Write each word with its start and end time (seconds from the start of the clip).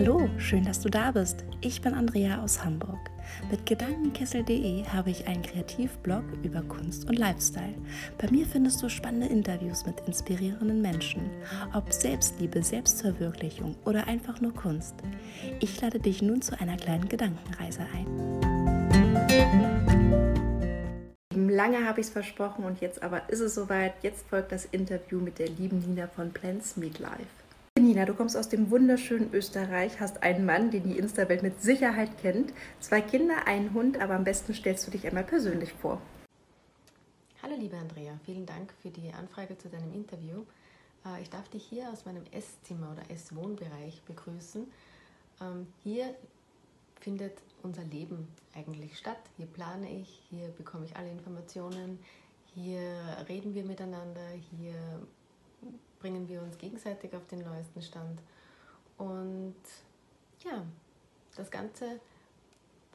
Hallo, 0.00 0.30
schön, 0.38 0.64
dass 0.64 0.80
du 0.80 0.88
da 0.88 1.10
bist. 1.10 1.44
Ich 1.60 1.82
bin 1.82 1.92
Andrea 1.92 2.42
aus 2.42 2.64
Hamburg. 2.64 3.10
Mit 3.50 3.66
Gedankenkessel.de 3.66 4.86
habe 4.86 5.10
ich 5.10 5.26
einen 5.26 5.42
Kreativblog 5.42 6.24
über 6.42 6.62
Kunst 6.62 7.06
und 7.06 7.18
Lifestyle. 7.18 7.74
Bei 8.16 8.30
mir 8.30 8.46
findest 8.46 8.82
du 8.82 8.88
spannende 8.88 9.26
Interviews 9.26 9.84
mit 9.84 10.00
inspirierenden 10.06 10.80
Menschen, 10.80 11.28
ob 11.74 11.92
Selbstliebe, 11.92 12.62
Selbstverwirklichung 12.62 13.76
oder 13.84 14.06
einfach 14.06 14.40
nur 14.40 14.54
Kunst. 14.54 14.94
Ich 15.60 15.78
lade 15.82 16.00
dich 16.00 16.22
nun 16.22 16.40
zu 16.40 16.58
einer 16.58 16.78
kleinen 16.78 17.06
Gedankenreise 17.06 17.82
ein. 17.94 18.40
Lange 21.34 21.86
habe 21.86 22.00
ich 22.00 22.06
es 22.06 22.12
versprochen 22.12 22.64
und 22.64 22.80
jetzt 22.80 23.02
aber 23.02 23.28
ist 23.28 23.40
es 23.40 23.54
soweit. 23.54 23.92
Jetzt 24.00 24.26
folgt 24.30 24.50
das 24.50 24.64
Interview 24.64 25.20
mit 25.20 25.38
der 25.38 25.50
lieben 25.50 25.80
Nina 25.80 26.06
von 26.06 26.30
Plants 26.32 26.78
Meet 26.78 27.00
Life. 27.00 27.39
Nina, 27.80 28.04
du 28.04 28.14
kommst 28.14 28.36
aus 28.36 28.48
dem 28.48 28.70
wunderschönen 28.70 29.32
Österreich, 29.32 30.00
hast 30.00 30.22
einen 30.22 30.44
Mann, 30.44 30.70
den 30.70 30.84
die 30.84 30.98
Insta-Welt 30.98 31.42
mit 31.42 31.62
Sicherheit 31.62 32.18
kennt, 32.18 32.52
zwei 32.78 33.00
Kinder, 33.00 33.46
einen 33.46 33.72
Hund, 33.72 34.00
aber 34.00 34.14
am 34.14 34.24
besten 34.24 34.52
stellst 34.54 34.86
du 34.86 34.90
dich 34.90 35.06
einmal 35.06 35.24
persönlich 35.24 35.72
vor. 35.72 36.00
Hallo 37.42 37.54
liebe 37.58 37.76
Andrea, 37.76 38.18
vielen 38.24 38.44
Dank 38.44 38.72
für 38.82 38.90
die 38.90 39.10
Anfrage 39.12 39.56
zu 39.56 39.68
deinem 39.68 39.92
Interview. 39.94 40.44
Äh, 41.06 41.22
ich 41.22 41.30
darf 41.30 41.48
dich 41.48 41.64
hier 41.64 41.90
aus 41.90 42.04
meinem 42.04 42.24
Esszimmer 42.32 42.92
oder 42.92 43.10
Esswohnbereich 43.10 44.02
begrüßen. 44.02 44.66
Ähm, 45.40 45.66
hier 45.82 46.14
findet 47.00 47.38
unser 47.62 47.84
Leben 47.84 48.28
eigentlich 48.54 48.98
statt. 48.98 49.20
Hier 49.38 49.46
plane 49.46 49.90
ich, 49.90 50.22
hier 50.28 50.48
bekomme 50.48 50.84
ich 50.84 50.96
alle 50.96 51.10
Informationen, 51.10 51.98
hier 52.54 52.92
reden 53.28 53.54
wir 53.54 53.64
miteinander, 53.64 54.28
hier 54.50 54.74
bringen 56.00 56.28
wir 56.28 56.42
uns 56.42 56.58
gegenseitig 56.58 57.14
auf 57.14 57.26
den 57.26 57.40
neuesten 57.40 57.82
Stand. 57.82 58.20
Und 58.98 59.54
ja, 60.44 60.64
das 61.36 61.50
Ganze 61.50 62.00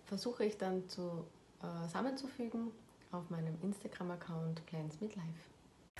versuche 0.05 0.45
ich 0.45 0.57
dann 0.57 0.88
zu, 0.89 1.25
äh, 1.61 1.88
zusammenzufügen 1.88 2.71
auf 3.11 3.30
meinem 3.30 3.57
Instagram-Account 3.61 4.65
Plans 4.65 4.99
Midlife. 4.99 5.55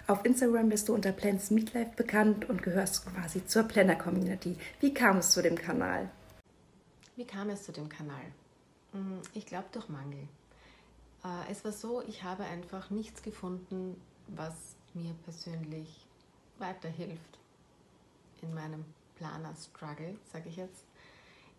Auf 0.08 0.24
Instagram 0.26 0.70
bist 0.70 0.90
du 0.90 0.94
unter 0.94 1.12
Plans 1.12 1.50
Midlife 1.50 1.92
bekannt 1.96 2.48
und 2.50 2.62
gehörst 2.62 3.06
quasi 3.06 3.46
zur 3.46 3.64
Planner 3.64 3.96
Community. 3.96 4.58
Wie 4.80 4.94
kam 4.94 5.18
es 5.18 5.32
zu 5.32 5.42
dem 5.42 5.58
Kanal? 5.58 6.12
Wie 7.16 7.26
kam 7.26 7.50
es 7.50 7.64
zu 7.64 7.72
dem 7.72 7.90
Kanal? 7.90 8.26
Hm, 8.92 9.22
ich 9.34 9.46
glaube 9.46 9.68
durch 9.72 9.88
Mangel. 9.90 10.28
Äh, 11.24 11.52
es 11.52 11.64
war 11.64 11.72
so, 11.72 12.02
ich 12.02 12.24
habe 12.24 12.44
einfach 12.44 12.90
nichts 12.90 13.24
gefunden, 13.24 14.00
was 14.28 14.54
mir 14.94 15.14
persönlich 15.24 16.05
weiterhilft 16.60 17.40
in 18.42 18.54
meinem 18.54 18.86
Planer-Struggle, 19.16 20.18
sage 20.32 20.50
ich 20.50 20.58
jetzt. 20.58 20.86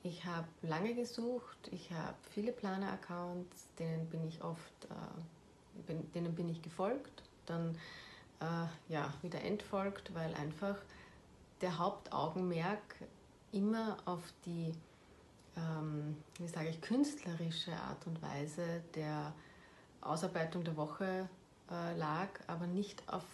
Ich 0.03 0.25
habe 0.25 0.47
lange 0.63 0.95
gesucht, 0.95 1.69
ich 1.73 1.91
habe 1.91 2.17
viele 2.31 2.53
Planer-Accounts, 2.53 3.67
denen 3.79 4.07
bin 4.09 4.27
ich 4.29 4.43
oft, 4.43 4.85
äh, 4.85 5.83
bin, 5.87 6.13
denen 6.13 6.35
bin 6.35 6.49
ich 6.49 6.63
gefolgt, 6.63 7.23
dann 7.47 7.77
äh, 8.41 8.93
ja, 8.93 9.13
wieder 9.23 9.41
entfolgt, 9.43 10.15
weil 10.15 10.33
einfach 10.35 10.77
der 11.61 11.79
Hauptaugenmerk 11.79 12.95
immer 13.53 13.97
auf 14.05 14.23
die 14.45 14.75
ähm, 15.57 16.17
wie 16.39 16.49
sage 16.49 16.69
ich, 16.69 16.81
künstlerische 16.81 17.73
Art 17.73 18.07
und 18.07 18.21
Weise 18.23 18.83
der 18.95 19.33
Ausarbeitung 20.01 20.65
der 20.65 20.77
Woche 20.77 21.29
äh, 21.71 21.97
lag, 21.97 22.29
aber 22.47 22.67
nicht 22.67 23.03
auf 23.09 23.25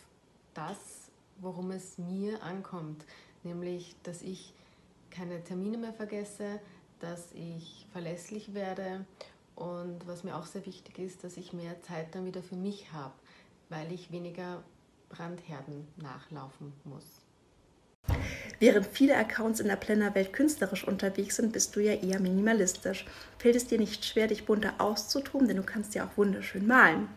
das, 0.55 1.02
worum 1.43 1.73
es 1.73 1.99
mir 1.99 2.43
ankommt, 2.43 3.05
nämlich, 3.43 3.97
dass 4.05 4.23
ich 4.23 4.55
keine 5.11 5.43
Termine 5.45 5.77
mehr 5.77 5.93
vergesse, 5.93 6.61
dass 7.01 7.33
ich 7.33 7.87
verlässlich 7.93 8.55
werde 8.55 9.05
und 9.57 10.07
was 10.07 10.25
mir 10.25 10.37
auch 10.37 10.47
sehr 10.47 10.65
wichtig 10.65 10.99
ist, 10.99 11.25
dass 11.25 11.37
ich 11.37 11.53
mehr 11.53 11.83
Zeit 11.83 12.15
dann 12.15 12.25
wieder 12.25 12.43
für 12.43 12.57
mich 12.57 12.93
habe, 12.93 13.13
weil 13.69 13.93
ich 13.93 14.11
weniger 14.11 14.63
Brandherden 15.11 15.87
nachlaufen 15.97 16.73
muss. 16.85 17.21
Während 18.59 18.87
viele 18.87 19.17
Accounts 19.17 19.61
in 19.61 19.69
der 19.69 19.77
Plannerwelt 19.77 20.33
künstlerisch 20.33 20.87
unterwegs 20.87 21.37
sind, 21.37 21.53
bist 21.53 21.75
du 21.75 21.81
ja 21.81 21.95
eher 21.95 22.21
minimalistisch. 22.21 23.05
Fällt 23.39 23.57
es 23.57 23.67
dir 23.67 23.79
nicht 23.79 24.05
schwer, 24.05 24.29
dich 24.29 24.47
bunter 24.47 24.75
auszutun, 24.79 25.49
denn 25.49 25.57
du 25.57 25.63
kannst 25.63 25.95
ja 25.95 26.07
auch 26.07 26.17
wunderschön 26.17 26.67
malen? 26.67 27.09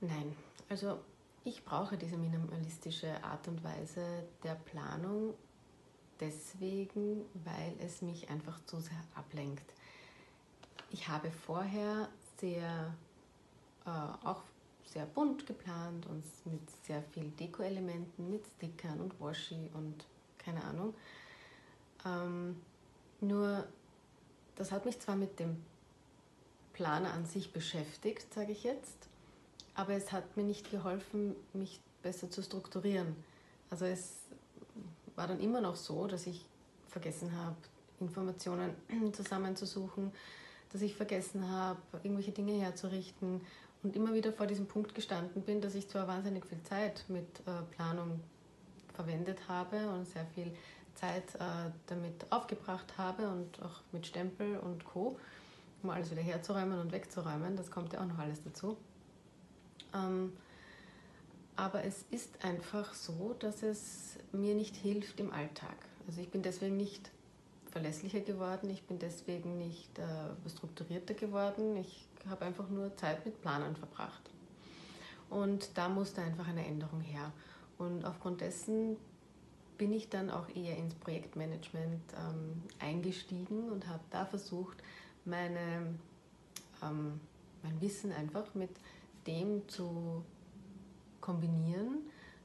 Nein, 0.00 0.34
also 0.72 0.98
ich 1.44 1.66
brauche 1.66 1.98
diese 1.98 2.16
minimalistische 2.16 3.22
Art 3.22 3.46
und 3.46 3.62
Weise 3.62 4.24
der 4.42 4.54
Planung 4.54 5.34
deswegen, 6.18 7.26
weil 7.44 7.74
es 7.78 8.00
mich 8.00 8.30
einfach 8.30 8.58
zu 8.64 8.80
sehr 8.80 9.04
ablenkt. 9.14 9.70
Ich 10.90 11.08
habe 11.08 11.30
vorher 11.30 12.08
sehr 12.38 12.94
äh, 13.84 14.26
auch 14.26 14.42
sehr 14.86 15.04
bunt 15.04 15.46
geplant 15.46 16.06
und 16.06 16.24
mit 16.46 16.62
sehr 16.84 17.02
viel 17.02 17.28
Deko-Elementen, 17.32 18.30
mit 18.30 18.46
Stickern 18.56 19.00
und 19.00 19.20
Washi 19.20 19.68
und 19.74 20.06
keine 20.38 20.64
Ahnung. 20.64 20.94
Ähm, 22.06 22.62
nur, 23.20 23.66
das 24.56 24.72
hat 24.72 24.86
mich 24.86 24.98
zwar 25.00 25.16
mit 25.16 25.38
dem 25.38 25.62
Planer 26.72 27.12
an 27.12 27.26
sich 27.26 27.52
beschäftigt, 27.52 28.32
sage 28.32 28.52
ich 28.52 28.64
jetzt, 28.64 29.11
aber 29.74 29.94
es 29.94 30.12
hat 30.12 30.36
mir 30.36 30.44
nicht 30.44 30.70
geholfen, 30.70 31.34
mich 31.52 31.80
besser 32.02 32.30
zu 32.30 32.42
strukturieren. 32.42 33.16
Also 33.70 33.86
es 33.86 34.16
war 35.16 35.26
dann 35.26 35.40
immer 35.40 35.60
noch 35.60 35.76
so, 35.76 36.06
dass 36.06 36.26
ich 36.26 36.44
vergessen 36.88 37.36
habe, 37.36 37.56
Informationen 38.00 38.74
zusammenzusuchen, 39.12 40.12
dass 40.72 40.82
ich 40.82 40.94
vergessen 40.94 41.48
habe, 41.48 41.80
irgendwelche 42.02 42.32
Dinge 42.32 42.60
herzurichten 42.60 43.40
und 43.82 43.96
immer 43.96 44.14
wieder 44.14 44.32
vor 44.32 44.46
diesem 44.46 44.66
Punkt 44.66 44.94
gestanden 44.94 45.42
bin, 45.42 45.60
dass 45.60 45.74
ich 45.74 45.88
zwar 45.88 46.06
wahnsinnig 46.08 46.44
viel 46.46 46.62
Zeit 46.62 47.04
mit 47.08 47.40
äh, 47.40 47.62
Planung 47.74 48.20
verwendet 48.94 49.38
habe 49.48 49.88
und 49.90 50.06
sehr 50.06 50.26
viel 50.34 50.52
Zeit 50.94 51.34
äh, 51.36 51.70
damit 51.86 52.26
aufgebracht 52.30 52.98
habe 52.98 53.28
und 53.28 53.62
auch 53.62 53.80
mit 53.92 54.06
Stempel 54.06 54.58
und 54.58 54.84
Co., 54.84 55.18
um 55.82 55.90
alles 55.90 56.10
wieder 56.10 56.22
herzuräumen 56.22 56.78
und 56.78 56.92
wegzuräumen. 56.92 57.56
Das 57.56 57.70
kommt 57.70 57.92
ja 57.92 58.00
auch 58.00 58.06
noch 58.06 58.18
alles 58.18 58.42
dazu. 58.44 58.76
Ähm, 59.94 60.32
aber 61.56 61.84
es 61.84 62.04
ist 62.10 62.44
einfach 62.44 62.94
so, 62.94 63.34
dass 63.38 63.62
es 63.62 64.18
mir 64.32 64.54
nicht 64.54 64.74
hilft 64.76 65.20
im 65.20 65.32
Alltag. 65.32 65.76
Also 66.06 66.20
ich 66.20 66.30
bin 66.30 66.42
deswegen 66.42 66.76
nicht 66.76 67.10
verlässlicher 67.70 68.20
geworden, 68.20 68.70
ich 68.70 68.82
bin 68.84 68.98
deswegen 68.98 69.58
nicht 69.58 69.98
äh, 69.98 70.50
strukturierter 70.50 71.14
geworden, 71.14 71.76
ich 71.76 72.06
habe 72.28 72.44
einfach 72.44 72.68
nur 72.68 72.94
Zeit 72.96 73.24
mit 73.24 73.40
Planern 73.40 73.76
verbracht. 73.76 74.30
Und 75.30 75.70
da 75.78 75.88
musste 75.88 76.20
einfach 76.20 76.46
eine 76.46 76.66
Änderung 76.66 77.00
her. 77.00 77.32
Und 77.78 78.04
aufgrund 78.04 78.42
dessen 78.42 78.96
bin 79.78 79.92
ich 79.92 80.10
dann 80.10 80.30
auch 80.30 80.48
eher 80.54 80.76
ins 80.76 80.94
Projektmanagement 80.94 82.02
ähm, 82.12 82.62
eingestiegen 82.78 83.70
und 83.70 83.88
habe 83.88 84.02
da 84.10 84.26
versucht, 84.26 84.76
meine, 85.24 85.94
ähm, 86.82 87.18
mein 87.62 87.80
Wissen 87.80 88.12
einfach 88.12 88.54
mit 88.54 88.70
dem 89.26 89.68
zu 89.68 90.24
kombinieren, 91.20 91.98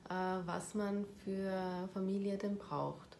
äh, 0.09 0.13
was 0.45 0.73
man 0.73 1.05
für 1.23 1.88
Familie 1.93 2.38
denn 2.38 2.57
braucht. 2.57 3.17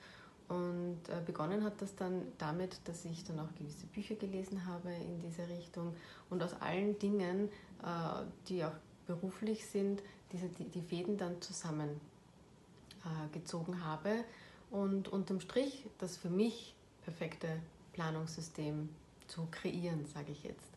Und 0.48 1.00
äh, 1.10 1.22
begonnen 1.26 1.66
hat 1.66 1.82
das 1.82 1.96
dann 1.96 2.22
damit, 2.38 2.80
dass 2.86 3.04
ich 3.04 3.26
dann 3.26 3.40
auch 3.40 3.54
gewisse 3.58 3.86
Bücher 3.88 4.16
gelesen 4.16 4.66
habe 4.66 4.94
in 4.94 5.20
diese 5.20 5.50
Richtung 5.50 5.94
und 6.30 6.42
aus 6.42 6.54
allen 6.62 6.98
Dingen, 7.00 7.50
äh, 7.84 8.24
die 8.48 8.64
auch 8.64 8.72
beruflich 9.08 9.66
sind, 9.66 10.02
diese, 10.32 10.48
die, 10.48 10.82
Fäden 10.82 11.18
dann 11.18 11.42
zusammengezogen 11.42 13.84
habe 13.84 14.24
und 14.72 15.10
unterm 15.10 15.42
Strich 15.42 15.86
das 15.98 16.16
für 16.18 16.30
mich 16.30 16.76
perfekte 17.04 17.48
Planungssystem 17.94 18.90
zu 19.28 19.48
kreieren, 19.52 20.06
sage 20.06 20.32
ich 20.32 20.44
jetzt. 20.44 20.70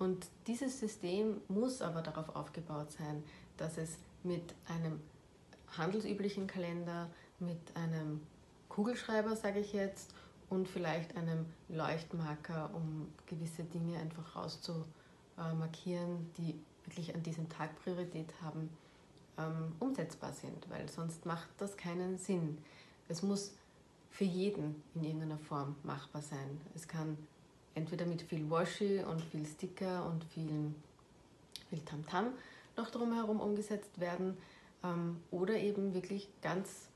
Und 0.00 0.26
dieses 0.46 0.80
System 0.80 1.42
muss 1.48 1.82
aber 1.82 2.00
darauf 2.00 2.34
aufgebaut 2.34 2.90
sein, 2.90 3.22
dass 3.58 3.76
es 3.76 3.98
mit 4.22 4.54
einem 4.66 4.98
handelsüblichen 5.76 6.46
Kalender, 6.46 7.10
mit 7.38 7.58
einem 7.74 8.22
Kugelschreiber, 8.70 9.36
sage 9.36 9.60
ich 9.60 9.74
jetzt, 9.74 10.14
und 10.48 10.68
vielleicht 10.68 11.14
einem 11.16 11.44
Leuchtmarker, 11.68 12.70
um 12.74 13.12
gewisse 13.26 13.62
Dinge 13.62 13.98
einfach 13.98 14.36
rauszumarkieren, 14.36 16.32
die 16.38 16.58
wirklich 16.86 17.14
an 17.14 17.22
diesem 17.22 17.50
Tag 17.50 17.76
Priorität 17.84 18.32
haben, 18.42 18.70
ähm, 19.36 19.72
umsetzbar 19.80 20.32
sind, 20.32 20.70
weil 20.70 20.88
sonst 20.88 21.26
macht 21.26 21.48
das 21.58 21.76
keinen 21.76 22.16
Sinn. 22.16 22.56
Es 23.08 23.22
muss 23.22 23.52
für 24.10 24.24
jeden 24.24 24.82
in 24.94 25.04
irgendeiner 25.04 25.38
Form 25.38 25.76
machbar 25.82 26.22
sein. 26.22 26.58
Es 26.74 26.88
kann 26.88 27.18
entweder 27.74 28.06
mit 28.06 28.22
viel 28.22 28.50
Washi 28.50 29.02
und 29.02 29.22
viel 29.22 29.46
Sticker 29.46 30.06
und 30.06 30.24
viel, 30.24 30.74
viel 31.68 31.80
Tamtam 31.80 32.26
-Tam 32.26 32.32
noch 32.76 32.90
drumherum 32.90 33.40
umgesetzt 33.40 34.00
werden 34.00 34.36
ähm, 34.82 35.20
oder 35.30 35.54
eben 35.56 35.94
wirklich 35.94 36.28
ganz 36.42 36.88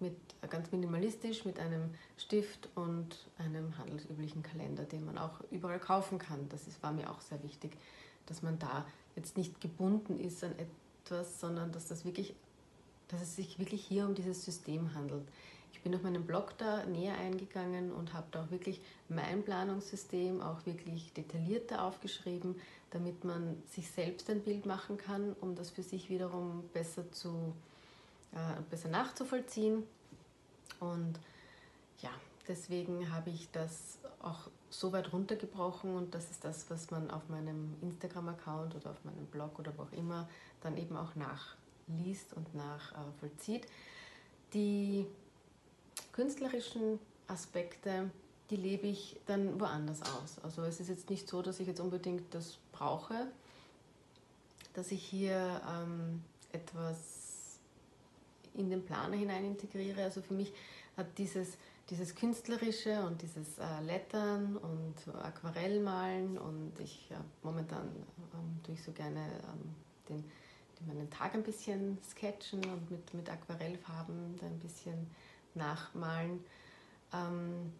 mit, 0.00 0.16
ganz 0.50 0.70
minimalistisch 0.72 1.44
mit 1.44 1.58
einem 1.58 1.90
Stift 2.18 2.68
und 2.74 3.26
einem 3.38 3.76
handelsüblichen 3.78 4.42
Kalender, 4.42 4.84
den 4.84 5.04
man 5.04 5.18
auch 5.18 5.40
überall 5.50 5.78
kaufen 5.78 6.18
kann. 6.18 6.48
Das 6.48 6.66
ist, 6.66 6.82
war 6.82 6.92
mir 6.92 7.10
auch 7.10 7.20
sehr 7.20 7.42
wichtig, 7.42 7.76
dass 8.26 8.42
man 8.42 8.58
da 8.58 8.86
jetzt 9.16 9.36
nicht 9.36 9.60
gebunden 9.60 10.18
ist 10.18 10.42
an 10.44 10.54
etwas, 10.58 11.40
sondern 11.40 11.72
dass, 11.72 11.86
das 11.86 12.04
wirklich, 12.04 12.34
dass 13.08 13.22
es 13.22 13.36
sich 13.36 13.58
wirklich 13.58 13.84
hier 13.84 14.04
um 14.04 14.14
dieses 14.14 14.44
System 14.44 14.94
handelt. 14.94 15.26
Ich 15.74 15.80
bin 15.80 15.92
auf 15.94 16.02
meinen 16.02 16.24
Blog 16.24 16.56
da 16.56 16.86
näher 16.86 17.18
eingegangen 17.18 17.92
und 17.92 18.14
habe 18.14 18.28
da 18.30 18.44
auch 18.44 18.50
wirklich 18.52 18.80
mein 19.08 19.42
Planungssystem 19.42 20.40
auch 20.40 20.64
wirklich 20.66 21.12
detaillierter 21.12 21.82
aufgeschrieben, 21.82 22.54
damit 22.90 23.24
man 23.24 23.60
sich 23.68 23.90
selbst 23.90 24.30
ein 24.30 24.40
Bild 24.40 24.66
machen 24.66 24.98
kann, 24.98 25.34
um 25.40 25.56
das 25.56 25.70
für 25.70 25.82
sich 25.82 26.08
wiederum 26.08 26.62
besser 26.72 27.10
zu 27.10 27.52
äh, 28.32 28.62
besser 28.70 28.88
nachzuvollziehen. 28.88 29.82
Und 30.78 31.18
ja, 32.00 32.10
deswegen 32.46 33.12
habe 33.12 33.30
ich 33.30 33.50
das 33.50 33.98
auch 34.22 34.48
so 34.70 34.92
weit 34.92 35.12
runtergebrochen 35.12 35.96
und 35.96 36.14
das 36.14 36.30
ist 36.30 36.44
das, 36.44 36.70
was 36.70 36.92
man 36.92 37.10
auf 37.10 37.28
meinem 37.28 37.74
Instagram-Account 37.82 38.76
oder 38.76 38.90
auf 38.90 39.04
meinem 39.04 39.26
Blog 39.26 39.58
oder 39.58 39.72
wo 39.76 39.82
auch 39.82 39.92
immer 39.92 40.28
dann 40.60 40.76
eben 40.76 40.96
auch 40.96 41.16
nachliest 41.16 42.32
und 42.34 42.54
nachvollzieht. 42.54 43.66
Die 44.52 45.06
künstlerischen 46.14 47.00
Aspekte, 47.26 48.10
die 48.50 48.56
lebe 48.56 48.86
ich 48.86 49.18
dann 49.26 49.60
woanders 49.60 50.00
aus. 50.02 50.38
Also 50.44 50.62
es 50.62 50.78
ist 50.78 50.88
jetzt 50.88 51.10
nicht 51.10 51.28
so, 51.28 51.42
dass 51.42 51.58
ich 51.58 51.66
jetzt 51.66 51.80
unbedingt 51.80 52.32
das 52.32 52.58
brauche, 52.70 53.26
dass 54.74 54.92
ich 54.92 55.02
hier 55.02 55.60
ähm, 55.68 56.22
etwas 56.52 57.58
in 58.54 58.70
den 58.70 58.84
Planer 58.84 59.16
hinein 59.16 59.44
integriere. 59.44 60.04
Also 60.04 60.22
für 60.22 60.34
mich 60.34 60.52
hat 60.96 61.06
dieses, 61.18 61.58
dieses 61.90 62.14
Künstlerische 62.14 63.04
und 63.04 63.20
dieses 63.20 63.58
äh, 63.58 63.80
Lettern 63.84 64.56
und 64.56 64.94
Aquarellmalen 65.16 66.38
und 66.38 66.78
ich 66.78 67.10
ja, 67.10 67.20
momentan 67.42 67.88
ähm, 68.34 68.60
tue 68.62 68.74
ich 68.74 68.82
so 68.84 68.92
gerne 68.92 69.20
ähm, 69.20 69.74
den, 70.08 70.24
den, 70.78 70.86
meinen 70.86 71.10
Tag 71.10 71.34
ein 71.34 71.42
bisschen 71.42 71.98
sketchen 72.08 72.64
und 72.64 72.88
mit, 72.88 73.14
mit 73.14 73.28
Aquarellfarben 73.28 74.38
ein 74.40 74.58
bisschen 74.60 75.10
nachmalen. 75.54 76.44
Ähm, 77.12 77.72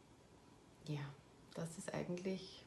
ja, 0.86 1.00
das 1.54 1.78
ist 1.78 1.92
eigentlich 1.94 2.64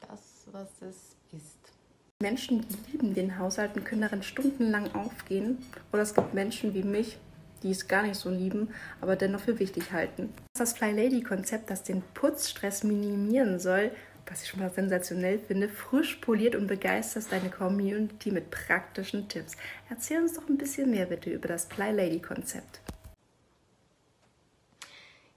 das, 0.00 0.46
was 0.52 0.68
es 0.80 1.16
ist. 1.32 1.72
Menschen, 2.20 2.66
die 2.68 2.92
lieben 2.92 3.14
den 3.14 3.38
Haushalt 3.38 3.76
und 3.76 3.84
können 3.84 4.02
darin 4.02 4.22
stundenlang 4.22 4.92
aufgehen. 4.94 5.58
Oder 5.92 6.02
es 6.02 6.14
gibt 6.14 6.34
Menschen 6.34 6.74
wie 6.74 6.82
mich, 6.82 7.18
die 7.62 7.70
es 7.70 7.86
gar 7.86 8.02
nicht 8.02 8.16
so 8.16 8.30
lieben, 8.30 8.70
aber 9.00 9.14
dennoch 9.14 9.40
für 9.40 9.58
wichtig 9.58 9.92
halten. 9.92 10.32
Das 10.54 10.72
Fly 10.72 10.92
Lady 10.92 11.22
Konzept, 11.22 11.70
das 11.70 11.84
den 11.84 12.02
Putzstress 12.14 12.82
minimieren 12.82 13.60
soll, 13.60 13.92
was 14.26 14.42
ich 14.42 14.48
schon 14.48 14.60
mal 14.60 14.70
sensationell 14.70 15.38
finde, 15.38 15.68
frisch 15.68 16.16
poliert 16.16 16.54
und 16.54 16.66
begeisterst 16.66 17.32
deine 17.32 17.50
Community 17.50 18.30
mit 18.30 18.50
praktischen 18.50 19.28
Tipps. 19.28 19.56
Erzähl 19.88 20.20
uns 20.20 20.34
doch 20.34 20.48
ein 20.48 20.58
bisschen 20.58 20.90
mehr 20.90 21.06
bitte 21.06 21.30
über 21.30 21.48
das 21.48 21.64
Fly 21.66 21.92
Lady 21.92 22.20
Konzept. 22.20 22.80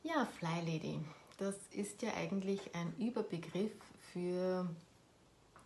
Ja, 0.03 0.25
Fly 0.25 0.62
Lady, 0.65 1.00
das 1.38 1.56
ist 1.69 2.01
ja 2.01 2.12
eigentlich 2.15 2.74
ein 2.74 2.92
Überbegriff 2.98 3.71
für 4.12 4.68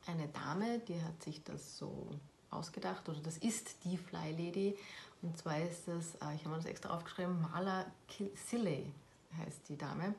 eine 0.07 0.27
Dame, 0.27 0.79
die 0.79 1.01
hat 1.01 1.23
sich 1.23 1.41
das 1.45 1.77
so 1.77 2.05
ausgedacht, 2.49 3.07
oder 3.07 3.21
das 3.21 3.37
ist 3.37 3.77
die 3.85 3.95
Fly 3.95 4.31
Lady. 4.31 4.75
Und 5.21 5.37
zwar 5.37 5.57
ist 5.61 5.87
das, 5.87 6.15
äh, 6.15 6.35
ich 6.35 6.41
habe 6.41 6.49
mir 6.49 6.57
das 6.57 6.65
extra 6.65 6.93
aufgeschrieben, 6.93 7.41
Mala 7.41 7.85
Silley 8.49 8.91
heißt 9.37 9.69
die 9.69 9.77
Dame. 9.77 10.13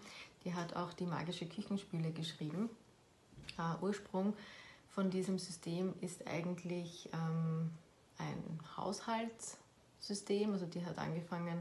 Die 0.44 0.54
hat 0.54 0.74
auch 0.74 0.94
die 0.94 1.06
magische 1.06 1.46
Küchenspüle 1.46 2.10
geschrieben. 2.10 2.70
Uh, 3.58 3.84
Ursprung 3.84 4.34
von 4.88 5.10
diesem 5.10 5.38
System 5.38 5.92
ist 6.00 6.26
eigentlich 6.26 7.10
ähm, 7.12 7.70
ein 8.16 8.60
Haushaltssystem. 8.76 10.52
Also 10.52 10.64
die 10.64 10.84
hat 10.84 10.96
angefangen, 10.96 11.60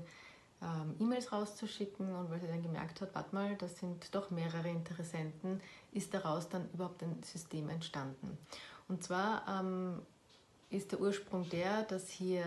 ähm, 0.66 0.96
E-Mails 1.00 1.32
rauszuschicken 1.32 2.16
und 2.16 2.30
weil 2.30 2.40
sie 2.40 2.48
dann 2.48 2.64
gemerkt 2.64 3.02
hat, 3.02 3.14
warte 3.14 3.36
mal, 3.36 3.56
das 3.56 3.80
sind 3.80 4.14
doch 4.16 4.32
mehrere 4.32 4.70
Interessenten, 4.70 5.62
ist 5.92 6.14
daraus 6.14 6.50
dann 6.50 6.68
überhaupt 6.74 7.04
ein 7.04 7.22
System 7.24 7.70
entstanden. 7.70 8.38
Und 8.88 9.04
zwar 9.04 9.46
ähm, 9.48 10.02
ist 10.70 10.92
der 10.92 11.00
Ursprung 11.00 11.48
der, 11.50 11.84
dass 11.84 12.10
hier 12.10 12.44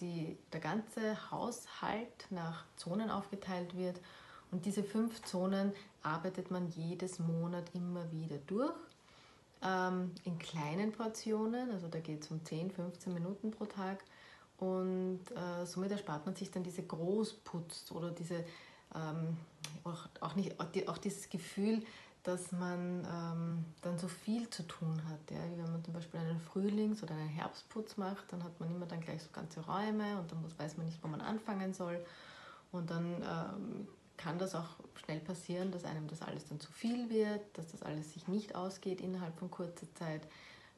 die, 0.00 0.38
der 0.52 0.60
ganze 0.60 1.30
Haushalt 1.30 2.26
nach 2.30 2.64
Zonen 2.76 3.10
aufgeteilt 3.10 3.76
wird 3.76 4.00
und 4.50 4.64
diese 4.64 4.82
fünf 4.82 5.22
Zonen 5.22 5.72
arbeitet 6.02 6.50
man 6.50 6.68
jedes 6.68 7.18
Monat 7.18 7.64
immer 7.74 8.10
wieder 8.12 8.38
durch. 8.46 8.72
Ähm, 9.60 10.12
in 10.24 10.38
kleinen 10.38 10.92
Portionen, 10.92 11.72
also 11.72 11.88
da 11.88 11.98
geht 11.98 12.22
es 12.22 12.30
um 12.30 12.44
10, 12.44 12.70
15 12.70 13.12
Minuten 13.12 13.50
pro 13.50 13.66
Tag 13.66 14.04
und 14.58 15.20
äh, 15.34 15.64
somit 15.64 15.92
erspart 15.92 16.26
man 16.26 16.34
sich 16.34 16.50
dann 16.50 16.62
diese 16.64 16.82
Großputz 16.82 17.92
oder 17.92 18.10
diese 18.10 18.44
ähm, 18.94 19.36
auch, 19.84 20.08
auch, 20.20 20.34
nicht, 20.34 20.58
auch 20.60 20.98
dieses 20.98 21.28
Gefühl, 21.28 21.82
dass 22.24 22.52
man 22.52 23.06
ähm, 23.10 23.64
dann 23.82 23.98
so 23.98 24.08
viel 24.08 24.50
zu 24.50 24.64
tun 24.64 25.00
hat. 25.08 25.30
Ja? 25.30 25.38
Wenn 25.56 25.72
man 25.72 25.84
zum 25.84 25.94
Beispiel 25.94 26.20
einen 26.20 26.40
Frühlings- 26.40 27.02
oder 27.02 27.14
einen 27.14 27.28
Herbstputz 27.28 27.96
macht, 27.96 28.32
dann 28.32 28.42
hat 28.42 28.58
man 28.60 28.70
immer 28.70 28.86
dann 28.86 29.00
gleich 29.00 29.22
so 29.22 29.28
ganze 29.32 29.60
Räume 29.60 30.18
und 30.18 30.30
dann 30.30 30.42
muss, 30.42 30.58
weiß 30.58 30.76
man 30.76 30.86
nicht, 30.86 31.02
wo 31.02 31.08
man 31.08 31.20
anfangen 31.20 31.72
soll. 31.72 32.04
Und 32.72 32.90
dann 32.90 33.22
ähm, 33.22 33.88
kann 34.16 34.38
das 34.38 34.54
auch 34.54 34.76
schnell 34.96 35.20
passieren, 35.20 35.70
dass 35.70 35.84
einem 35.84 36.08
das 36.08 36.22
alles 36.22 36.46
dann 36.46 36.60
zu 36.60 36.70
viel 36.72 37.08
wird, 37.08 37.40
dass 37.56 37.68
das 37.68 37.82
alles 37.82 38.12
sich 38.12 38.28
nicht 38.28 38.54
ausgeht 38.54 39.00
innerhalb 39.00 39.38
von 39.38 39.50
kurzer 39.50 39.86
Zeit 39.94 40.22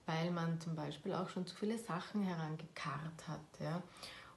weil 0.07 0.31
man 0.31 0.61
zum 0.61 0.75
Beispiel 0.75 1.15
auch 1.15 1.29
schon 1.29 1.47
zu 1.47 1.55
viele 1.57 1.79
Sachen 1.79 2.23
herangekarrt 2.23 3.29
hat. 3.29 3.41
Ja. 3.61 3.83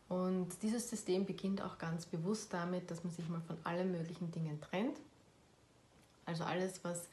Und 0.10 0.50
dieses 0.62 0.90
System 0.90 1.26
beginnt 1.26 1.62
auch 1.62 1.78
ganz 1.78 2.06
bewusst 2.06 2.54
damit, 2.54 2.92
dass 2.92 3.04
man 3.04 3.14
sich 3.14 3.28
mal 3.30 3.42
von 3.42 3.58
allen 3.64 3.92
möglichen 3.92 4.32
Dingen 4.32 4.60
trennt. 4.62 4.98
Also 6.26 6.44
alles, 6.44 6.84
was 6.84 7.08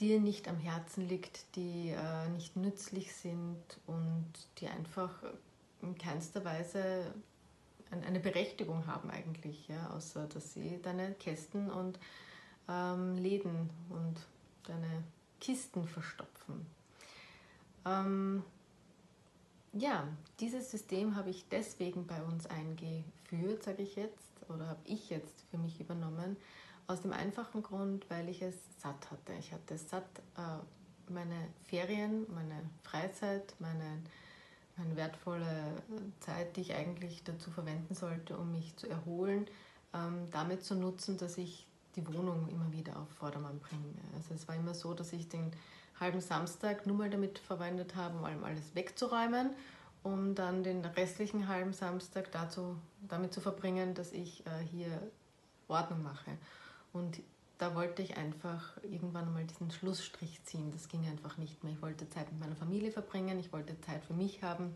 dir 0.00 0.20
nicht 0.20 0.48
am 0.48 0.56
Herzen 0.56 1.08
liegt, 1.08 1.56
die 1.56 1.90
äh, 1.90 2.28
nicht 2.30 2.56
nützlich 2.56 3.14
sind 3.14 3.62
und 3.86 4.26
die 4.58 4.68
einfach 4.68 5.10
in 5.82 5.96
keinster 5.96 6.44
Weise 6.44 7.14
eine 7.90 8.20
Berechtigung 8.20 8.86
haben 8.86 9.10
eigentlich, 9.10 9.66
ja, 9.68 9.90
außer 9.90 10.26
dass 10.26 10.52
sie 10.54 10.80
deine 10.82 11.12
Kästen 11.14 11.70
und 11.70 11.98
ähm, 12.68 13.16
Läden 13.16 13.70
und 13.88 14.14
deine 14.64 15.02
Kisten 15.40 15.86
verstopfen. 15.86 16.66
Ähm, 17.84 18.42
ja, 19.72 20.06
dieses 20.40 20.70
System 20.70 21.14
habe 21.16 21.30
ich 21.30 21.48
deswegen 21.48 22.06
bei 22.06 22.20
uns 22.22 22.46
eingeführt, 22.46 23.62
sage 23.62 23.82
ich 23.82 23.96
jetzt, 23.96 24.30
oder 24.48 24.66
habe 24.66 24.80
ich 24.84 25.10
jetzt 25.10 25.44
für 25.50 25.58
mich 25.58 25.80
übernommen, 25.80 26.36
aus 26.86 27.02
dem 27.02 27.12
einfachen 27.12 27.62
Grund, 27.62 28.08
weil 28.10 28.28
ich 28.28 28.42
es 28.42 28.56
satt 28.78 29.10
hatte. 29.10 29.32
Ich 29.38 29.52
hatte 29.52 29.78
satt 29.78 30.08
äh, 30.36 31.12
meine 31.12 31.48
Ferien, 31.64 32.26
meine 32.34 32.62
Freizeit, 32.82 33.54
meine, 33.60 34.02
meine 34.76 34.96
wertvolle 34.96 35.82
Zeit, 36.18 36.56
die 36.56 36.62
ich 36.62 36.74
eigentlich 36.74 37.22
dazu 37.22 37.50
verwenden 37.50 37.94
sollte, 37.94 38.36
um 38.36 38.50
mich 38.50 38.76
zu 38.76 38.88
erholen, 38.88 39.46
ähm, 39.94 40.28
damit 40.32 40.64
zu 40.64 40.74
nutzen, 40.74 41.16
dass 41.16 41.38
ich 41.38 41.66
die 41.94 42.06
Wohnung 42.06 42.48
immer 42.48 42.72
wieder 42.72 42.96
auf 42.96 43.08
Vordermann 43.10 43.60
bringe. 43.60 43.94
Also 44.16 44.34
es 44.34 44.48
war 44.48 44.56
immer 44.56 44.74
so, 44.74 44.94
dass 44.94 45.12
ich 45.12 45.28
den 45.28 45.52
halben 46.00 46.20
Samstag 46.20 46.86
nur 46.86 46.96
mal 46.96 47.10
damit 47.10 47.38
verwendet 47.38 47.94
habe, 47.94 48.18
um 48.18 48.44
alles 48.44 48.74
wegzuräumen, 48.74 49.50
um 50.02 50.34
dann 50.34 50.64
den 50.64 50.84
restlichen 50.84 51.46
halben 51.46 51.72
Samstag 51.72 52.32
dazu, 52.32 52.76
damit 53.06 53.32
zu 53.32 53.40
verbringen, 53.40 53.94
dass 53.94 54.12
ich 54.12 54.44
äh, 54.46 54.50
hier 54.70 55.10
Ordnung 55.68 56.02
mache. 56.02 56.32
Und 56.92 57.20
da 57.58 57.74
wollte 57.74 58.02
ich 58.02 58.16
einfach 58.16 58.78
irgendwann 58.82 59.32
mal 59.34 59.44
diesen 59.44 59.70
Schlussstrich 59.70 60.42
ziehen. 60.44 60.72
Das 60.72 60.88
ging 60.88 61.06
einfach 61.06 61.36
nicht 61.36 61.62
mehr. 61.62 61.74
Ich 61.74 61.82
wollte 61.82 62.08
Zeit 62.08 62.32
mit 62.32 62.40
meiner 62.40 62.56
Familie 62.56 62.90
verbringen, 62.90 63.38
ich 63.38 63.52
wollte 63.52 63.78
Zeit 63.82 64.04
für 64.04 64.14
mich 64.14 64.42
haben 64.42 64.74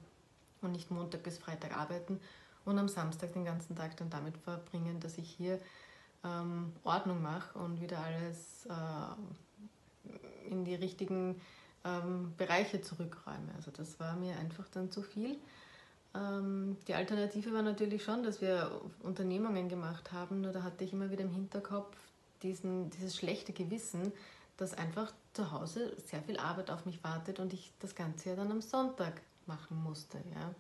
und 0.60 0.72
nicht 0.72 0.90
Montag 0.90 1.22
bis 1.22 1.38
Freitag 1.38 1.76
arbeiten 1.76 2.20
und 2.66 2.78
am 2.78 2.88
Samstag 2.88 3.32
den 3.32 3.44
ganzen 3.44 3.74
Tag 3.74 3.96
dann 3.96 4.10
damit 4.10 4.36
verbringen, 4.36 5.00
dass 5.00 5.18
ich 5.18 5.30
hier 5.30 5.58
ähm, 6.24 6.72
Ordnung 6.84 7.22
mache 7.22 7.58
und 7.58 7.80
wieder 7.80 7.98
alles 7.98 8.66
äh, 8.66 8.72
in 10.50 10.64
die 10.64 10.74
richtigen 10.74 11.40
ähm, 11.84 12.32
Bereiche 12.36 12.80
zurückräume. 12.80 13.52
Also 13.56 13.70
das 13.70 14.00
war 14.00 14.16
mir 14.16 14.36
einfach 14.38 14.68
dann 14.68 14.90
zu 14.90 15.02
viel. 15.02 15.36
Ähm, 16.14 16.76
die 16.86 16.94
Alternative 16.94 17.52
war 17.52 17.62
natürlich 17.62 18.04
schon, 18.04 18.22
dass 18.22 18.40
wir 18.40 18.80
Unternehmungen 19.02 19.68
gemacht 19.68 20.12
haben, 20.12 20.40
nur 20.40 20.52
da 20.52 20.62
hatte 20.62 20.84
ich 20.84 20.92
immer 20.92 21.10
wieder 21.10 21.22
im 21.22 21.32
Hinterkopf 21.32 21.96
diesen, 22.42 22.90
dieses 22.90 23.16
schlechte 23.16 23.52
Gewissen, 23.52 24.12
dass 24.56 24.74
einfach 24.74 25.12
zu 25.32 25.50
Hause 25.50 25.96
sehr 26.06 26.22
viel 26.22 26.38
Arbeit 26.38 26.70
auf 26.70 26.86
mich 26.86 27.02
wartet 27.02 27.40
und 27.40 27.52
ich 27.52 27.72
das 27.80 27.94
Ganze 27.94 28.30
ja 28.30 28.36
dann 28.36 28.52
am 28.52 28.60
Sonntag 28.60 29.20
machen 29.46 29.82
musste. 29.82 30.18
Ja. 30.34 30.54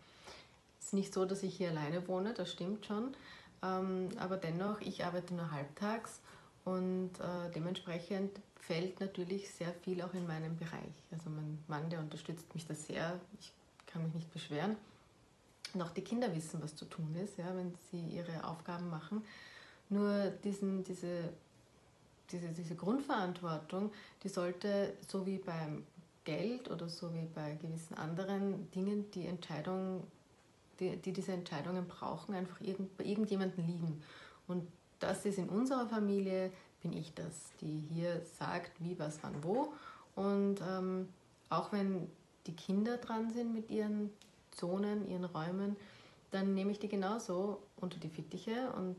Es 0.80 0.86
ist 0.86 0.94
nicht 0.94 1.14
so, 1.14 1.24
dass 1.24 1.42
ich 1.42 1.56
hier 1.56 1.70
alleine 1.70 2.06
wohne, 2.08 2.34
das 2.34 2.50
stimmt 2.50 2.84
schon. 2.84 3.14
Ähm, 3.62 4.08
aber 4.18 4.36
dennoch, 4.36 4.80
ich 4.80 5.04
arbeite 5.04 5.34
nur 5.34 5.52
halbtags 5.52 6.20
und 6.64 7.12
äh, 7.20 7.50
dementsprechend 7.54 8.40
fällt 8.66 9.00
natürlich 9.00 9.50
sehr 9.50 9.72
viel 9.82 10.00
auch 10.02 10.14
in 10.14 10.26
meinem 10.26 10.56
Bereich. 10.56 10.94
Also 11.10 11.30
mein 11.30 11.58
Mann, 11.68 11.90
der 11.90 12.00
unterstützt 12.00 12.54
mich 12.54 12.66
da 12.66 12.74
sehr. 12.74 13.20
Ich 13.38 13.52
kann 13.86 14.02
mich 14.02 14.14
nicht 14.14 14.32
beschweren. 14.32 14.76
Und 15.74 15.82
auch 15.82 15.90
die 15.90 16.02
Kinder 16.02 16.34
wissen, 16.34 16.62
was 16.62 16.74
zu 16.76 16.84
tun 16.84 17.14
ist, 17.16 17.36
ja, 17.36 17.54
wenn 17.56 17.74
sie 17.90 18.00
ihre 18.00 18.44
Aufgaben 18.44 18.88
machen. 18.88 19.22
Nur 19.90 20.30
diesen, 20.42 20.84
diese, 20.84 21.30
diese, 22.30 22.48
diese 22.48 22.74
Grundverantwortung, 22.74 23.92
die 24.22 24.28
sollte 24.28 24.94
so 25.06 25.26
wie 25.26 25.38
beim 25.38 25.84
Geld 26.24 26.70
oder 26.70 26.88
so 26.88 27.12
wie 27.12 27.26
bei 27.34 27.56
gewissen 27.56 27.94
anderen 27.94 28.70
Dingen 28.70 29.10
die 29.10 29.26
Entscheidung, 29.26 30.04
die, 30.80 30.96
die 30.96 31.12
diese 31.12 31.32
Entscheidungen 31.32 31.86
brauchen, 31.86 32.34
einfach 32.34 32.60
irgend, 32.60 32.96
bei 32.96 33.04
irgendjemandem 33.04 33.66
liegen. 33.66 34.02
Und 34.46 34.66
das 35.00 35.26
ist 35.26 35.38
in 35.38 35.48
unserer 35.48 35.86
Familie, 35.86 36.50
bin 36.84 36.92
ich 36.92 37.14
das, 37.14 37.50
die 37.62 37.80
hier 37.90 38.20
sagt, 38.38 38.72
wie, 38.78 38.98
was, 38.98 39.18
wann, 39.22 39.42
wo. 39.42 39.72
Und 40.14 40.60
ähm, 40.60 41.08
auch 41.48 41.72
wenn 41.72 42.08
die 42.46 42.54
Kinder 42.54 42.98
dran 42.98 43.30
sind 43.30 43.54
mit 43.54 43.70
ihren 43.70 44.10
Zonen, 44.50 45.08
ihren 45.08 45.24
Räumen, 45.24 45.76
dann 46.30 46.52
nehme 46.52 46.72
ich 46.72 46.78
die 46.78 46.88
genauso 46.88 47.62
unter 47.76 47.98
die 47.98 48.10
Fittiche 48.10 48.70
und 48.76 48.96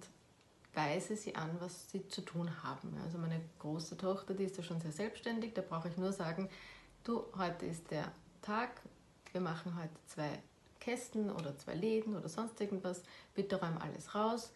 weise 0.74 1.16
sie 1.16 1.36
an, 1.36 1.52
was 1.60 1.92
sie 1.92 2.08
zu 2.08 2.22
tun 2.22 2.50
haben. 2.64 2.98
Also 3.04 3.20
meine 3.20 3.40
große 3.60 3.98
Tochter, 3.98 4.34
die 4.34 4.46
ist 4.46 4.58
ja 4.58 4.64
schon 4.64 4.82
sehr 4.82 4.92
selbstständig, 4.92 5.54
da 5.54 5.62
brauche 5.62 5.88
ich 5.88 5.96
nur 5.96 6.12
sagen, 6.12 6.50
du, 7.04 7.24
heute 7.38 7.68
ist 7.68 7.92
der 7.92 8.12
Tag, 8.42 8.82
wir 9.32 9.42
machen 9.42 9.80
heute 9.80 9.94
zwei 10.08 10.40
Kästen 10.80 11.30
oder 11.30 11.56
zwei 11.60 11.76
Läden 11.76 12.16
oder 12.18 12.30
sonst 12.30 12.60
irgendwas, 12.60 13.04
bitte 13.36 13.60
räum 13.62 13.78
alles 13.78 14.16
raus, 14.16 14.52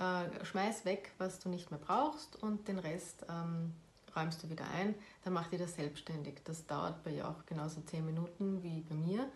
äh, 0.00 0.44
schmeiß 0.44 0.84
weg, 0.84 1.12
was 1.18 1.38
du 1.38 1.48
nicht 1.48 1.70
mehr 1.70 1.78
brauchst 1.78 2.42
und 2.42 2.66
den 2.66 2.78
Rest 2.78 3.24
ähm, 3.28 3.74
räumst 4.16 4.42
du 4.42 4.50
wieder 4.50 4.64
ein, 4.70 4.94
dann 5.24 5.34
macht 5.34 5.52
ihr 5.52 5.58
das 5.58 5.76
selbstständig. 5.76 6.40
Das 6.44 6.66
dauert 6.66 7.04
bei 7.04 7.12
ihr 7.12 7.28
auch 7.28 7.46
genauso 7.46 7.80
zehn 7.82 8.04
Minuten 8.04 8.62
wie 8.62 8.80
bei 8.80 8.94
mir 8.94 9.28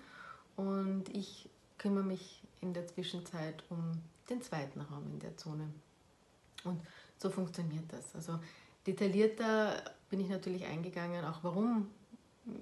und 0.56 1.08
ich 1.10 1.48
kümmere 1.78 2.04
mich 2.04 2.42
in 2.60 2.72
der 2.72 2.86
Zwischenzeit 2.86 3.62
um 3.68 3.92
den 4.30 4.42
zweiten 4.42 4.80
Raum 4.80 5.06
in 5.12 5.20
der 5.20 5.36
Zone. 5.36 5.68
Und 6.64 6.80
so 7.18 7.28
funktioniert 7.28 7.84
das. 7.92 8.14
Also 8.14 8.38
detaillierter 8.86 9.82
bin 10.08 10.20
ich 10.20 10.30
natürlich 10.30 10.64
eingegangen, 10.64 11.24
auch 11.24 11.40
warum 11.42 11.90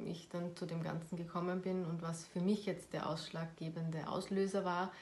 ich 0.04 0.28
dann 0.28 0.56
zu 0.56 0.66
dem 0.66 0.82
Ganzen 0.82 1.16
gekommen 1.16 1.62
bin 1.62 1.84
und 1.84 2.02
was 2.02 2.26
für 2.26 2.40
mich 2.40 2.66
jetzt 2.66 2.92
der 2.92 3.08
ausschlaggebende 3.08 4.08
Auslöser 4.08 4.64
war 4.64 4.92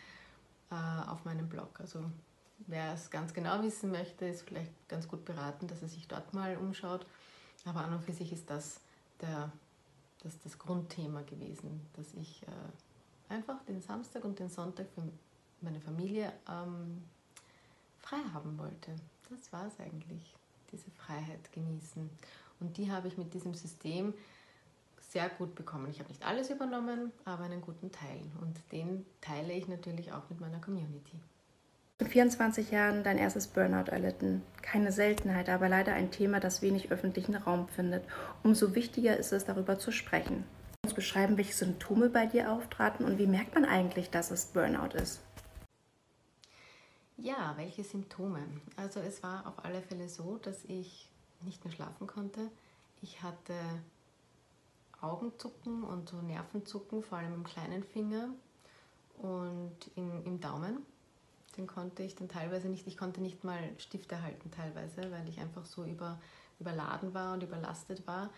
äh, 0.70 1.08
auf 1.08 1.24
meinem 1.24 1.48
Blog. 1.48 1.80
Also 1.80 2.04
wer 2.66 2.94
es 2.94 3.10
ganz 3.10 3.34
genau 3.34 3.62
wissen 3.62 3.90
möchte, 3.90 4.26
ist 4.26 4.42
vielleicht 4.42 4.72
ganz 4.88 5.08
gut 5.08 5.24
beraten, 5.24 5.66
dass 5.66 5.82
er 5.82 5.88
sich 5.88 6.08
dort 6.08 6.32
mal 6.34 6.56
umschaut. 6.56 7.06
Aber 7.64 7.80
an 7.80 7.94
und 7.94 8.02
für 8.02 8.12
sich 8.12 8.32
ist 8.32 8.48
das 8.48 8.80
der, 9.20 9.52
das, 10.22 10.38
das 10.40 10.58
Grundthema 10.58 11.22
gewesen, 11.22 11.86
dass 11.94 12.14
ich 12.14 12.42
äh, 12.42 13.32
einfach 13.32 13.62
den 13.64 13.80
Samstag 13.80 14.24
und 14.24 14.38
den 14.38 14.48
Sonntag 14.48 14.86
für 14.94 15.02
meine 15.60 15.80
Familie 15.80 16.32
ähm, 16.48 17.02
frei 17.98 18.18
haben 18.32 18.58
wollte. 18.58 18.96
Das 19.28 19.52
war 19.52 19.66
es 19.66 19.78
eigentlich, 19.78 20.34
diese 20.72 20.90
Freiheit 20.90 21.52
genießen. 21.52 22.08
Und 22.60 22.76
die 22.76 22.90
habe 22.90 23.08
ich 23.08 23.18
mit 23.18 23.32
diesem 23.34 23.54
System 23.54 24.14
sehr 25.00 25.28
gut 25.28 25.54
bekommen. 25.54 25.90
Ich 25.90 25.98
habe 25.98 26.08
nicht 26.08 26.24
alles 26.24 26.50
übernommen, 26.50 27.12
aber 27.24 27.44
einen 27.44 27.60
guten 27.60 27.90
Teil. 27.90 28.22
Und 28.40 28.56
den 28.72 29.04
teile 29.20 29.52
ich 29.52 29.66
natürlich 29.66 30.12
auch 30.12 30.28
mit 30.30 30.40
meiner 30.40 30.60
Community. 30.60 31.20
Mit 32.00 32.08
24 32.08 32.70
Jahren 32.70 33.04
dein 33.04 33.18
erstes 33.18 33.46
Burnout 33.46 33.90
erlitten. 33.90 34.42
Keine 34.62 34.90
Seltenheit, 34.90 35.50
aber 35.50 35.68
leider 35.68 35.92
ein 35.92 36.10
Thema, 36.10 36.40
das 36.40 36.62
wenig 36.62 36.90
öffentlichen 36.90 37.34
Raum 37.34 37.68
findet. 37.68 38.04
Umso 38.42 38.74
wichtiger 38.74 39.18
ist 39.18 39.32
es, 39.32 39.44
darüber 39.44 39.78
zu 39.78 39.92
sprechen. 39.92 40.44
Uns 40.82 40.94
beschreiben, 40.94 41.36
welche 41.36 41.52
Symptome 41.52 42.08
bei 42.08 42.24
dir 42.24 42.52
auftraten 42.52 43.04
und 43.04 43.18
wie 43.18 43.26
merkt 43.26 43.54
man 43.54 43.66
eigentlich, 43.66 44.08
dass 44.08 44.30
es 44.30 44.46
Burnout 44.46 44.96
ist? 44.96 45.20
Ja, 47.18 47.52
welche 47.58 47.84
Symptome? 47.84 48.40
Also 48.76 49.00
es 49.00 49.22
war 49.22 49.46
auf 49.46 49.62
alle 49.62 49.82
Fälle 49.82 50.08
so, 50.08 50.38
dass 50.38 50.64
ich 50.64 51.10
nicht 51.42 51.62
mehr 51.66 51.74
schlafen 51.74 52.06
konnte. 52.06 52.50
Ich 53.02 53.22
hatte 53.22 53.52
Augenzucken 55.02 55.82
und 55.82 56.08
so 56.08 56.16
Nervenzucken, 56.22 57.02
vor 57.02 57.18
allem 57.18 57.34
im 57.34 57.44
kleinen 57.44 57.84
Finger 57.84 58.30
und 59.18 59.76
in, 59.96 60.24
im 60.24 60.40
Daumen. 60.40 60.86
Den 61.60 61.66
konnte 61.66 62.02
ich 62.02 62.16
dann 62.16 62.30
teilweise 62.30 62.70
nicht, 62.70 62.86
ich 62.86 62.96
konnte 62.96 63.20
nicht 63.20 63.44
mal 63.44 63.58
Stifte 63.76 64.22
halten 64.22 64.50
teilweise, 64.50 65.10
weil 65.10 65.28
ich 65.28 65.40
einfach 65.40 65.66
so 65.66 65.84
über, 65.84 66.18
überladen 66.58 67.12
war 67.12 67.34
und 67.34 67.42
überlastet 67.42 68.06
war. 68.06 68.30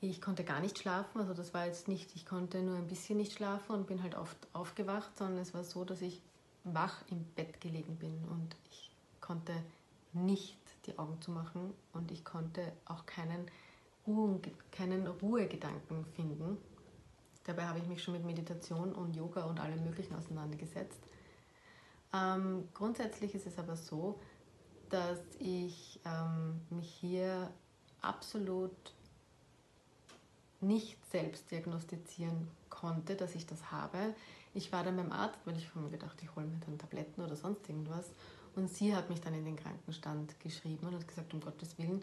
Ich 0.00 0.20
konnte 0.20 0.42
gar 0.42 0.58
nicht 0.58 0.76
schlafen, 0.80 1.20
also 1.20 1.32
das 1.32 1.54
war 1.54 1.66
jetzt 1.66 1.86
nicht, 1.86 2.16
ich 2.16 2.26
konnte 2.26 2.60
nur 2.60 2.76
ein 2.76 2.88
bisschen 2.88 3.18
nicht 3.18 3.34
schlafen 3.34 3.76
und 3.76 3.86
bin 3.86 4.02
halt 4.02 4.16
oft 4.16 4.36
aufgewacht, 4.52 5.16
sondern 5.16 5.38
es 5.38 5.54
war 5.54 5.62
so, 5.62 5.84
dass 5.84 6.02
ich 6.02 6.20
wach 6.64 7.04
im 7.08 7.22
Bett 7.36 7.60
gelegen 7.60 7.94
bin 7.98 8.18
und 8.28 8.56
ich 8.68 8.90
konnte 9.20 9.52
nicht 10.12 10.58
die 10.86 10.98
Augen 10.98 11.20
zumachen 11.20 11.72
und 11.92 12.10
ich 12.10 12.24
konnte 12.24 12.72
auch 12.84 13.06
keinen 13.06 13.46
keinen 14.72 15.06
Ruhegedanken 15.06 16.04
finden. 16.16 16.58
Dabei 17.44 17.66
habe 17.66 17.78
ich 17.78 17.86
mich 17.86 18.02
schon 18.02 18.14
mit 18.14 18.24
Meditation 18.24 18.92
und 18.92 19.14
Yoga 19.14 19.44
und 19.44 19.60
allem 19.60 19.84
Möglichen 19.84 20.16
auseinandergesetzt. 20.16 21.00
Ähm, 22.12 22.68
grundsätzlich 22.74 23.34
ist 23.34 23.46
es 23.46 23.58
aber 23.58 23.76
so, 23.76 24.20
dass 24.88 25.20
ich 25.38 26.00
ähm, 26.04 26.60
mich 26.70 26.90
hier 27.00 27.50
absolut 28.00 28.72
nicht 30.60 30.98
selbst 31.10 31.50
diagnostizieren 31.50 32.48
konnte, 32.68 33.16
dass 33.16 33.34
ich 33.34 33.46
das 33.46 33.70
habe. 33.70 34.14
Ich 34.52 34.72
war 34.72 34.82
dann 34.82 34.96
beim 34.96 35.12
Arzt, 35.12 35.38
weil 35.44 35.56
ich 35.56 35.74
mir 35.74 35.88
gedacht, 35.88 36.18
ich 36.22 36.34
hole 36.34 36.46
mir 36.46 36.58
dann 36.66 36.78
Tabletten 36.78 37.22
oder 37.22 37.36
sonst 37.36 37.68
irgendwas. 37.68 38.10
Und 38.56 38.68
sie 38.68 38.94
hat 38.94 39.08
mich 39.08 39.20
dann 39.20 39.34
in 39.34 39.44
den 39.44 39.56
Krankenstand 39.56 40.38
geschrieben 40.40 40.88
und 40.88 40.94
hat 40.94 41.06
gesagt, 41.06 41.32
um 41.32 41.40
Gottes 41.40 41.78
Willen, 41.78 42.02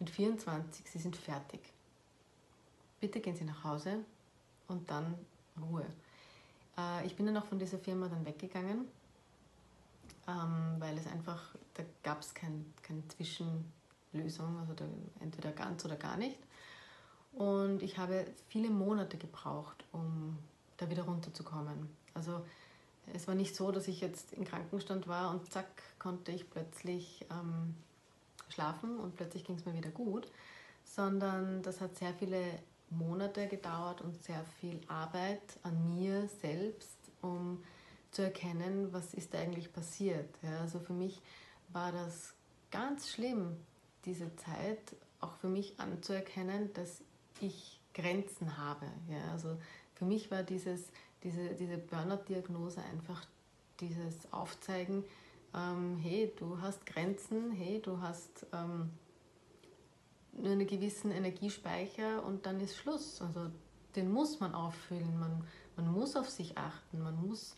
mit 0.00 0.10
24, 0.10 0.90
Sie 0.90 0.98
sind 0.98 1.16
fertig. 1.16 1.60
Bitte 3.00 3.20
gehen 3.20 3.36
Sie 3.36 3.44
nach 3.44 3.62
Hause 3.62 4.04
und 4.66 4.90
dann 4.90 5.14
Ruhe. 5.60 5.86
Äh, 6.76 7.06
ich 7.06 7.14
bin 7.14 7.26
dann 7.26 7.36
auch 7.36 7.44
von 7.44 7.58
dieser 7.58 7.78
Firma 7.78 8.08
dann 8.08 8.26
weggegangen, 8.26 8.88
ähm, 10.28 10.76
weil 10.78 10.96
es 10.96 11.06
einfach, 11.06 11.54
da 11.74 11.82
gab 12.02 12.20
es 12.20 12.34
kein, 12.34 12.72
keine 12.82 13.06
Zwischenlösung, 13.08 14.58
also 14.60 14.74
da, 14.74 14.84
entweder 15.20 15.52
ganz 15.52 15.84
oder 15.84 15.96
gar 15.96 16.16
nicht. 16.16 16.38
Und 17.32 17.82
ich 17.82 17.98
habe 17.98 18.26
viele 18.48 18.70
Monate 18.70 19.16
gebraucht, 19.16 19.84
um 19.92 20.38
da 20.76 20.88
wieder 20.88 21.02
runterzukommen. 21.02 21.88
Also 22.14 22.44
es 23.12 23.26
war 23.26 23.34
nicht 23.34 23.54
so, 23.54 23.72
dass 23.72 23.88
ich 23.88 24.00
jetzt 24.00 24.32
im 24.32 24.44
Krankenstand 24.44 25.08
war 25.08 25.30
und 25.30 25.50
zack, 25.52 25.66
konnte 25.98 26.32
ich 26.32 26.48
plötzlich 26.48 27.26
ähm, 27.30 27.74
schlafen 28.48 28.98
und 28.98 29.16
plötzlich 29.16 29.44
ging 29.44 29.56
es 29.56 29.64
mir 29.64 29.74
wieder 29.74 29.90
gut, 29.90 30.28
sondern 30.84 31.62
das 31.62 31.80
hat 31.80 31.96
sehr 31.96 32.14
viele 32.14 32.40
Monate 32.90 33.48
gedauert 33.48 34.00
und 34.00 34.22
sehr 34.22 34.44
viel 34.60 34.80
Arbeit 34.86 35.42
an 35.62 35.94
mir 35.94 36.28
selbst, 36.40 36.96
um 37.20 37.62
zu 38.14 38.22
erkennen, 38.22 38.92
was 38.92 39.14
ist 39.14 39.34
eigentlich 39.34 39.72
passiert. 39.72 40.28
Ja, 40.42 40.60
also 40.60 40.78
für 40.78 40.92
mich 40.92 41.20
war 41.72 41.92
das 41.92 42.34
ganz 42.70 43.10
schlimm, 43.10 43.56
diese 44.04 44.34
Zeit 44.36 44.96
auch 45.20 45.34
für 45.36 45.48
mich 45.48 45.78
anzuerkennen, 45.78 46.72
dass 46.74 47.02
ich 47.40 47.80
Grenzen 47.94 48.58
habe. 48.58 48.86
Ja, 49.08 49.32
also 49.32 49.56
für 49.94 50.04
mich 50.04 50.30
war 50.30 50.42
dieses, 50.42 50.82
diese, 51.22 51.54
diese 51.54 51.78
Burnout-Diagnose 51.78 52.82
einfach 52.82 53.24
dieses 53.80 54.32
Aufzeigen, 54.32 55.04
ähm, 55.54 55.98
hey, 55.98 56.32
du 56.36 56.60
hast 56.60 56.84
Grenzen, 56.84 57.52
hey, 57.52 57.80
du 57.80 58.00
hast 58.00 58.46
ähm, 58.52 58.90
nur 60.32 60.52
einen 60.52 60.66
gewissen 60.66 61.12
Energiespeicher 61.12 62.24
und 62.24 62.46
dann 62.46 62.60
ist 62.60 62.76
Schluss. 62.76 63.22
Also 63.22 63.50
den 63.94 64.12
muss 64.12 64.40
man 64.40 64.54
auffüllen, 64.54 65.18
man, 65.18 65.46
man 65.76 65.92
muss 65.92 66.16
auf 66.16 66.28
sich 66.28 66.58
achten, 66.58 67.00
man 67.00 67.26
muss 67.26 67.56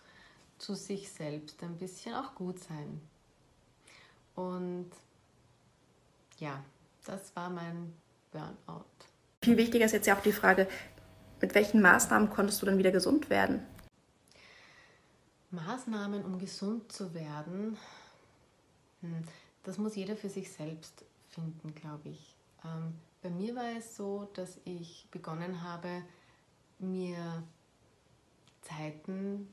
zu 0.58 0.74
sich 0.74 1.10
selbst 1.10 1.62
ein 1.62 1.76
bisschen 1.76 2.14
auch 2.14 2.34
gut 2.34 2.58
sein. 2.60 3.00
Und 4.34 4.90
ja, 6.38 6.62
das 7.04 7.34
war 7.34 7.50
mein 7.50 7.92
Burnout. 8.30 8.84
Viel 9.42 9.56
wichtiger 9.56 9.84
ist 9.86 9.92
jetzt 9.92 10.06
ja 10.06 10.16
auch 10.16 10.22
die 10.22 10.32
Frage, 10.32 10.68
mit 11.40 11.54
welchen 11.54 11.80
Maßnahmen 11.80 12.30
konntest 12.30 12.60
du 12.62 12.66
dann 12.66 12.78
wieder 12.78 12.90
gesund 12.90 13.30
werden? 13.30 13.62
Maßnahmen, 15.50 16.24
um 16.24 16.38
gesund 16.38 16.90
zu 16.90 17.14
werden, 17.14 17.76
hm, 19.00 19.24
das 19.62 19.78
muss 19.78 19.96
jeder 19.96 20.16
für 20.16 20.28
sich 20.28 20.50
selbst 20.50 21.04
finden, 21.30 21.74
glaube 21.74 22.08
ich. 22.10 22.34
Ähm, 22.64 22.94
bei 23.22 23.30
mir 23.30 23.54
war 23.54 23.76
es 23.76 23.96
so, 23.96 24.28
dass 24.34 24.58
ich 24.64 25.08
begonnen 25.10 25.62
habe, 25.62 26.02
mir 26.78 27.42
Zeiten 28.62 29.48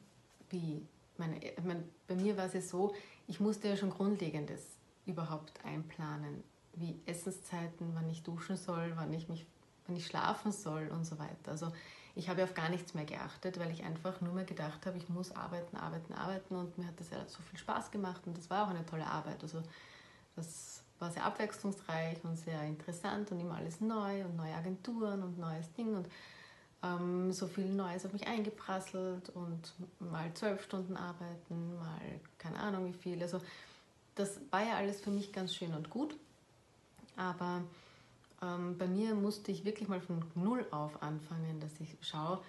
wie 0.49 0.85
meine, 1.17 1.39
meine, 1.63 1.83
bei 2.07 2.15
mir 2.15 2.37
war 2.37 2.45
es 2.45 2.53
ja 2.53 2.61
so, 2.61 2.93
ich 3.27 3.39
musste 3.39 3.67
ja 3.67 3.77
schon 3.77 3.89
Grundlegendes 3.89 4.61
überhaupt 5.05 5.53
einplanen, 5.65 6.43
wie 6.75 6.99
Essenszeiten, 7.05 7.91
wann 7.93 8.09
ich 8.09 8.23
duschen 8.23 8.57
soll, 8.57 8.93
wann 8.95 9.13
ich, 9.13 9.29
mich, 9.29 9.45
wann 9.87 9.95
ich 9.95 10.07
schlafen 10.07 10.51
soll 10.51 10.87
und 10.87 11.05
so 11.05 11.19
weiter. 11.19 11.51
Also 11.51 11.71
ich 12.15 12.29
habe 12.29 12.43
auf 12.43 12.53
gar 12.53 12.69
nichts 12.69 12.93
mehr 12.93 13.05
geachtet, 13.05 13.59
weil 13.59 13.71
ich 13.71 13.83
einfach 13.83 14.21
nur 14.21 14.33
mehr 14.33 14.45
gedacht 14.45 14.85
habe, 14.85 14.97
ich 14.97 15.09
muss 15.09 15.31
arbeiten, 15.31 15.77
arbeiten, 15.77 16.13
arbeiten 16.13 16.55
und 16.55 16.77
mir 16.77 16.87
hat 16.87 16.99
das 16.99 17.09
ja 17.09 17.17
so 17.27 17.41
viel 17.41 17.59
Spaß 17.59 17.91
gemacht 17.91 18.21
und 18.25 18.37
das 18.37 18.49
war 18.49 18.65
auch 18.65 18.69
eine 18.69 18.85
tolle 18.85 19.07
Arbeit. 19.07 19.41
Also 19.41 19.61
das 20.35 20.83
war 20.99 21.11
sehr 21.11 21.25
abwechslungsreich 21.25 22.23
und 22.23 22.37
sehr 22.37 22.61
interessant 22.63 23.31
und 23.31 23.39
immer 23.39 23.55
alles 23.55 23.81
neu 23.81 24.25
und 24.25 24.35
neue 24.35 24.53
Agenturen 24.53 25.23
und 25.23 25.37
neues 25.37 25.71
Ding 25.73 25.95
und 25.95 26.07
ähm, 26.83 27.31
so 27.31 27.47
viel 27.47 27.65
Neues 27.65 28.05
auf 28.05 28.13
mich 28.13 28.27
eingeprasselt 28.27 29.29
und 29.29 29.73
mal 29.99 30.33
zwölf 30.33 30.63
Stunden 30.63 30.97
arbeiten, 30.97 31.75
mal 31.77 32.01
keine 32.37 32.59
Ahnung 32.59 32.87
wie 32.87 32.97
viel. 32.97 33.21
Also 33.21 33.39
das 34.15 34.39
war 34.51 34.63
ja 34.63 34.75
alles 34.75 35.01
für 35.01 35.09
mich 35.09 35.31
ganz 35.31 35.55
schön 35.55 35.73
und 35.73 35.89
gut, 35.89 36.15
aber 37.15 37.63
ähm, 38.41 38.77
bei 38.77 38.87
mir 38.87 39.15
musste 39.15 39.51
ich 39.51 39.65
wirklich 39.65 39.87
mal 39.87 40.01
von 40.01 40.23
Null 40.35 40.65
auf 40.71 41.01
anfangen, 41.01 41.59
dass 41.59 41.71
ich 41.79 41.95
schaue, 42.01 42.41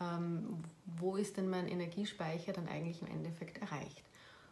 ähm, 0.00 0.62
wo 0.98 1.16
ist 1.16 1.36
denn 1.36 1.50
mein 1.50 1.68
Energiespeicher 1.68 2.52
dann 2.52 2.68
eigentlich 2.68 3.02
im 3.02 3.08
Endeffekt 3.08 3.58
erreicht. 3.58 4.04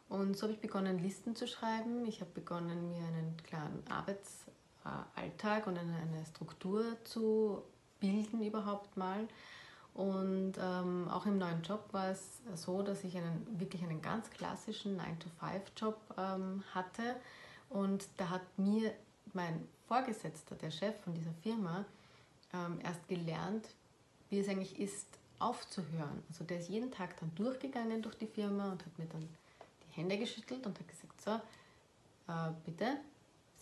Und 0.08 0.36
so 0.36 0.44
habe 0.44 0.54
ich 0.54 0.60
begonnen, 0.60 0.98
Listen 0.98 1.36
zu 1.36 1.46
schreiben. 1.46 2.06
Ich 2.06 2.20
habe 2.20 2.30
begonnen, 2.32 2.88
mir 2.88 3.06
einen 3.06 3.36
klaren 3.44 3.82
Arbeitsalltag 3.90 5.66
und 5.66 5.78
eine, 5.78 6.24
Struktur 6.26 6.96
zu 7.04 7.62
bilden 8.00 8.42
überhaupt 8.42 8.96
mal. 8.96 9.28
Und 9.94 10.52
ähm, 10.60 11.08
auch 11.10 11.26
im 11.26 11.38
neuen 11.38 11.62
Job 11.62 11.88
war 11.92 12.10
es 12.10 12.40
so, 12.54 12.82
dass 12.82 13.02
ich 13.02 13.16
einen, 13.16 13.58
wirklich 13.58 13.82
einen 13.82 14.00
ganz 14.00 14.30
klassischen 14.30 15.00
9-to-5-Job 15.00 15.98
ähm, 16.16 16.62
hatte. 16.72 17.16
Und 17.68 18.06
da 18.16 18.30
hat 18.30 18.42
mir 18.56 18.92
mein 19.32 19.66
Vorgesetzter, 19.88 20.54
der 20.54 20.70
Chef 20.70 20.94
von 21.02 21.14
dieser 21.14 21.32
Firma, 21.42 21.84
ähm, 22.54 22.78
erst 22.82 23.06
gelernt, 23.08 23.66
wie 24.30 24.38
es 24.38 24.48
eigentlich 24.48 24.78
ist, 24.78 25.06
aufzuhören. 25.38 26.22
Also 26.28 26.44
der 26.44 26.60
ist 26.60 26.68
jeden 26.68 26.90
Tag 26.90 27.18
dann 27.20 27.34
durchgegangen 27.34 28.02
durch 28.02 28.16
die 28.16 28.26
Firma 28.26 28.72
und 28.72 28.84
hat 28.84 28.98
mir 28.98 29.06
dann 29.06 29.28
die 29.86 29.96
Hände 29.96 30.18
geschüttelt 30.18 30.66
und 30.66 30.78
hat 30.78 30.88
gesagt, 30.88 31.20
so, 31.20 31.30
äh, 32.32 32.52
bitte, 32.64 32.98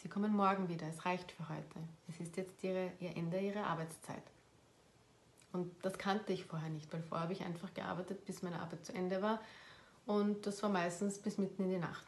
Sie 0.06 0.10
kommen 0.10 0.36
morgen 0.36 0.68
wieder, 0.68 0.86
es 0.86 1.04
reicht 1.04 1.32
für 1.32 1.48
heute. 1.48 1.80
Es 2.08 2.20
ist 2.20 2.36
jetzt 2.36 2.62
ihre, 2.62 2.92
Ihr 3.00 3.16
Ende 3.16 3.40
Ihrer 3.40 3.66
Arbeitszeit. 3.66 4.22
Und 5.52 5.74
das 5.82 5.98
kannte 5.98 6.32
ich 6.32 6.44
vorher 6.44 6.68
nicht, 6.68 6.92
weil 6.92 7.02
vorher 7.02 7.24
habe 7.24 7.32
ich 7.32 7.42
einfach 7.42 7.74
gearbeitet, 7.74 8.24
bis 8.24 8.40
meine 8.40 8.60
Arbeit 8.60 8.86
zu 8.86 8.94
Ende 8.94 9.20
war. 9.20 9.40
Und 10.06 10.46
das 10.46 10.62
war 10.62 10.70
meistens 10.70 11.18
bis 11.18 11.38
mitten 11.38 11.64
in 11.64 11.70
die 11.70 11.78
Nacht. 11.78 12.04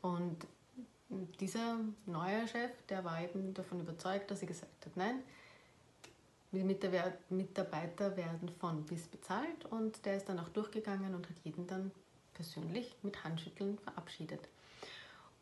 Und 0.00 0.46
dieser 1.40 1.76
neue 2.06 2.48
Chef, 2.48 2.70
der 2.88 3.04
war 3.04 3.20
eben 3.20 3.52
davon 3.52 3.80
überzeugt, 3.80 4.30
dass 4.30 4.40
er 4.40 4.48
gesagt 4.48 4.86
hat, 4.86 4.96
nein, 4.96 5.22
Mitarbeiter 6.52 8.16
werden 8.16 8.48
von 8.48 8.82
bis 8.86 9.08
bezahlt 9.08 9.66
und 9.68 10.06
der 10.06 10.16
ist 10.16 10.30
dann 10.30 10.38
auch 10.38 10.48
durchgegangen 10.48 11.14
und 11.14 11.28
hat 11.28 11.36
jeden 11.44 11.66
dann 11.66 11.90
persönlich 12.32 12.96
mit 13.02 13.22
Handschütteln 13.24 13.78
verabschiedet. 13.80 14.48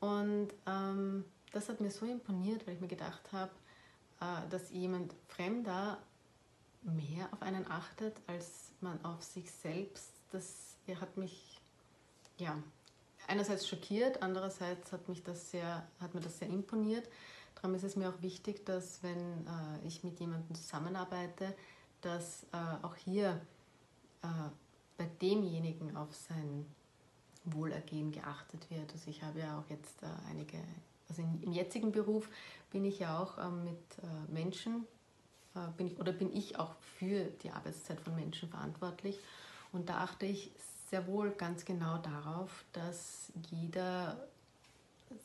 Und 0.01 0.49
ähm, 0.67 1.25
das 1.53 1.69
hat 1.69 1.81
mir 1.81 1.91
so 1.91 2.07
imponiert, 2.07 2.67
weil 2.67 2.75
ich 2.75 2.81
mir 2.81 2.89
gedacht 2.89 3.33
habe, 3.33 3.53
äh, 4.21 4.49
dass 4.51 4.71
jemand 4.71 5.15
Fremder 5.29 5.99
mehr 6.83 7.29
auf 7.33 7.43
einen 7.43 7.71
achtet, 7.71 8.17
als 8.27 8.73
man 8.81 9.03
auf 9.05 9.23
sich 9.23 9.51
selbst. 9.51 10.11
Das 10.31 10.77
hat 11.01 11.17
mich 11.17 11.61
ja, 12.39 12.61
einerseits 13.29 13.69
schockiert, 13.69 14.23
andererseits 14.23 14.93
hat, 14.93 15.09
mich 15.09 15.23
das 15.23 15.51
sehr, 15.51 15.87
hat 16.01 16.15
mir 16.15 16.21
das 16.21 16.39
sehr 16.39 16.49
imponiert. 16.49 17.09
Darum 17.55 17.75
ist 17.75 17.85
es 17.85 17.95
mir 17.95 18.09
auch 18.09 18.23
wichtig, 18.23 18.65
dass 18.67 19.03
wenn 19.03 19.47
äh, 19.47 19.87
ich 19.87 20.03
mit 20.03 20.19
jemandem 20.19 20.57
zusammenarbeite, 20.57 21.55
dass 22.01 22.45
äh, 22.53 22.85
auch 22.85 22.97
hier 22.97 23.41
bei 24.97 25.07
demjenigen 25.21 25.97
auf 25.97 26.15
sein 26.15 26.65
Wohlergehen 27.45 28.13
geachtet 28.13 28.71
wird. 28.71 28.93
Also 28.93 29.11
ich 29.11 29.23
habe 29.25 29.41
ja 29.41 29.59
auch 29.59 29.69
jetzt 29.69 29.99
einige, 30.29 30.59
also 31.13 31.23
in, 31.23 31.43
im 31.43 31.53
jetzigen 31.53 31.93
Beruf 31.93 32.29
bin 32.71 32.85
ich 32.85 32.99
ja 33.01 33.19
auch 33.19 33.39
ähm, 33.39 33.65
mit 33.65 33.99
äh, 34.03 34.33
Menschen, 34.33 34.87
äh, 35.55 35.71
bin 35.77 35.89
ich, 35.89 36.01
oder 36.01 36.13
bin 36.13 36.35
ich 36.35 36.59
auch 36.59 36.75
für 36.99 37.25
die 37.43 37.51
Arbeitszeit 37.51 38.01
von 38.01 38.15
Menschen 38.15 38.49
verantwortlich. 38.49 39.19
Und 39.73 39.91
da 39.91 39.99
achte 39.99 40.27
ich 40.27 40.51
sehr 40.91 41.07
wohl 41.07 41.31
ganz 41.31 41.65
genau 41.65 41.99
darauf, 41.99 42.65
dass 42.73 43.31
jeder 43.51 44.27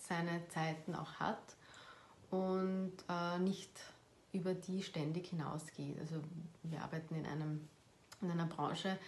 seine 0.07 0.45
Zeiten 0.49 0.93
auch 0.93 1.13
hat 1.15 1.55
und 2.31 2.93
äh, 3.09 3.39
nicht 3.39 3.71
über 4.33 4.53
die 4.53 4.83
ständig 4.83 5.27
hinausgeht. 5.29 5.97
Also 5.99 6.15
wir 6.63 6.81
arbeiten 6.81 7.15
in, 7.15 7.25
einem, 7.25 7.67
in 8.21 8.29
einer 8.29 8.45
Branche 8.45 8.99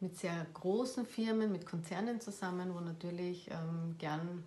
mit 0.00 0.18
sehr 0.18 0.46
großen 0.52 1.06
Firmen, 1.06 1.50
mit 1.50 1.64
Konzernen 1.64 2.20
zusammen, 2.20 2.74
wo 2.74 2.80
natürlich 2.80 3.50
ähm, 3.50 3.94
gern 3.96 4.44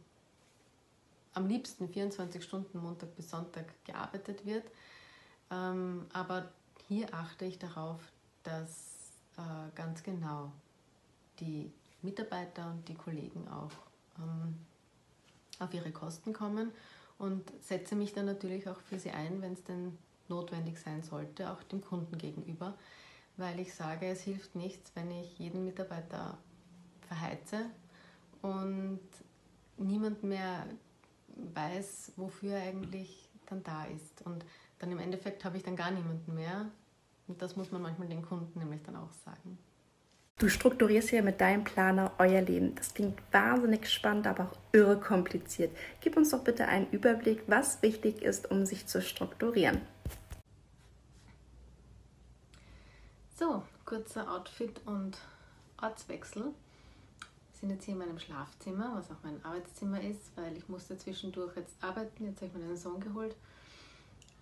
am 1.33 1.47
liebsten 1.47 1.89
24 1.89 2.43
Stunden 2.43 2.79
Montag 2.79 3.15
bis 3.15 3.29
Sonntag 3.29 3.65
gearbeitet 3.85 4.45
wird. 4.45 4.65
Ähm, 5.51 6.05
aber 6.13 6.51
hier 6.87 7.13
achte 7.13 7.45
ich 7.45 7.59
darauf, 7.59 8.01
dass 8.43 9.11
äh, 9.37 9.75
ganz 9.75 10.03
genau 10.03 10.51
die 11.39 11.71
Mitarbeiter 12.01 12.71
und 12.71 12.87
die 12.87 12.95
Kollegen 12.95 13.47
auch 13.47 13.71
ähm, 14.17 14.55
auf 15.59 15.73
ihre 15.73 15.91
Kosten 15.91 16.33
kommen 16.33 16.71
und 17.17 17.51
setze 17.61 17.95
mich 17.95 18.13
dann 18.13 18.25
natürlich 18.25 18.67
auch 18.69 18.79
für 18.79 18.99
sie 18.99 19.11
ein, 19.11 19.41
wenn 19.41 19.53
es 19.53 19.63
denn 19.63 19.97
notwendig 20.29 20.79
sein 20.79 21.03
sollte, 21.03 21.51
auch 21.51 21.61
dem 21.63 21.81
Kunden 21.81 22.17
gegenüber, 22.17 22.77
weil 23.37 23.59
ich 23.59 23.73
sage, 23.73 24.07
es 24.07 24.21
hilft 24.21 24.55
nichts, 24.55 24.91
wenn 24.95 25.11
ich 25.11 25.37
jeden 25.39 25.65
Mitarbeiter 25.65 26.37
verheize 27.07 27.65
und 28.41 28.99
niemand 29.77 30.23
mehr 30.23 30.65
weiß, 31.53 32.13
wofür 32.15 32.53
er 32.53 32.69
eigentlich 32.69 33.29
dann 33.47 33.63
da 33.63 33.85
ist. 33.85 34.21
Und 34.23 34.45
dann 34.79 34.91
im 34.91 34.99
Endeffekt 34.99 35.43
habe 35.45 35.57
ich 35.57 35.63
dann 35.63 35.75
gar 35.75 35.91
niemanden 35.91 36.33
mehr. 36.33 36.65
Und 37.27 37.41
das 37.41 37.55
muss 37.55 37.71
man 37.71 37.81
manchmal 37.81 38.07
den 38.07 38.21
Kunden 38.21 38.59
nämlich 38.59 38.81
dann 38.83 38.95
auch 38.95 39.11
sagen. 39.25 39.57
Du 40.39 40.47
strukturierst 40.47 41.11
ja 41.11 41.21
mit 41.21 41.41
deinem 41.41 41.65
Planer 41.65 42.13
euer 42.17 42.41
Leben. 42.41 42.73
Das 42.75 42.93
klingt 42.93 43.19
wahnsinnig 43.33 43.89
spannend, 43.89 44.25
aber 44.25 44.45
auch 44.45 44.57
irre 44.71 44.97
kompliziert. 44.97 45.75
Gib 45.99 46.15
uns 46.15 46.29
doch 46.29 46.45
bitte 46.45 46.65
einen 46.65 46.89
Überblick, 46.91 47.43
was 47.47 47.81
wichtig 47.81 48.21
ist, 48.21 48.49
um 48.49 48.65
sich 48.65 48.87
zu 48.87 49.01
strukturieren. 49.01 49.81
So, 53.37 53.63
kurzer 53.83 54.31
Outfit 54.31 54.79
und 54.85 55.17
Ortswechsel. 55.81 56.53
Sind 57.59 57.71
jetzt 57.71 57.85
hier 57.85 57.93
in 57.93 57.99
meinem 57.99 58.19
Schlafzimmer, 58.19 58.95
was 58.95 59.11
auch 59.11 59.21
mein 59.23 59.43
Arbeitszimmer 59.43 60.01
ist, 60.01 60.31
weil 60.35 60.55
ich 60.55 60.69
musste 60.69 60.97
zwischendurch 60.97 61.55
jetzt 61.57 61.75
arbeiten. 61.81 62.25
Jetzt 62.25 62.41
habe 62.41 62.47
ich 62.47 62.53
meinen 62.53 62.77
Sohn 62.77 62.99
geholt. 63.01 63.35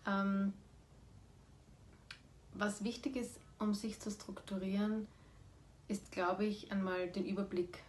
Ähm, 0.05 0.53
was 2.53 2.83
wichtig 2.83 3.15
ist, 3.15 3.39
um 3.59 3.73
sich 3.73 3.99
zu 3.99 4.11
strukturieren, 4.11 5.07
ist, 5.87 6.11
glaube 6.11 6.45
ich, 6.45 6.71
einmal 6.71 7.07
den 7.09 7.25
Überblick 7.25 7.79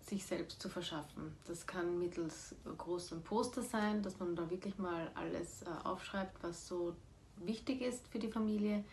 sich 0.00 0.24
selbst 0.24 0.60
zu 0.60 0.68
verschaffen. 0.68 1.34
Das 1.46 1.66
kann 1.66 1.98
mittels 1.98 2.54
großem 2.76 3.22
Poster 3.22 3.62
sein, 3.62 4.02
dass 4.02 4.18
man 4.18 4.36
da 4.36 4.50
wirklich 4.50 4.78
mal 4.78 5.10
alles 5.14 5.62
äh, 5.62 5.66
aufschreibt, 5.84 6.42
was 6.42 6.68
so 6.68 6.94
wichtig 7.36 7.80
ist 7.80 8.06
für 8.08 8.18
die 8.18 8.30
Familie. 8.30 8.84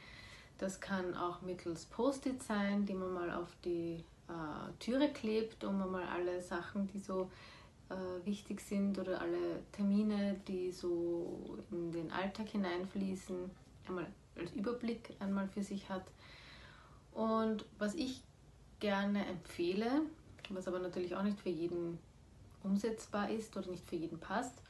Das 0.58 0.80
kann 0.80 1.16
auch 1.16 1.42
mittels 1.42 1.86
Post-it 1.86 2.42
sein, 2.44 2.86
die 2.86 2.94
man 2.94 3.14
mal 3.14 3.32
auf 3.32 3.50
die 3.66 4.04
äh, 4.32 4.74
Türe 4.80 5.10
klebt, 5.10 5.64
um 5.64 5.78
mal 5.92 6.08
alle 6.08 6.42
Sachen, 6.42 6.88
die 6.88 7.00
so 7.00 7.30
äh, 7.90 8.26
wichtig 8.26 8.62
sind 8.62 8.98
oder 8.98 9.22
alle 9.22 9.64
Termine, 9.72 10.40
die 10.48 10.72
so 10.72 11.58
in 11.72 11.92
den 11.92 12.12
Alltag 12.12 12.50
hineinfließen, 12.50 13.52
einmal 13.88 14.08
als 14.36 14.52
Überblick 14.54 15.16
einmal 15.20 15.48
für 15.48 15.64
sich 15.64 15.90
hat. 15.90 16.06
Und 17.12 17.66
was 17.78 17.96
ich 17.96 18.24
gerne 18.80 19.26
empfehle, 19.26 20.04
was 20.50 20.68
aber 20.68 20.80
natürlich 20.80 21.16
auch 21.16 21.24
nicht 21.24 21.40
für 21.40 21.50
jeden 21.50 22.00
umsetzbar 22.64 23.30
ist 23.30 23.56
oder 23.58 23.70
nicht 23.70 23.88
für 23.88 23.96
jeden 23.96 24.20
passt, 24.20 24.62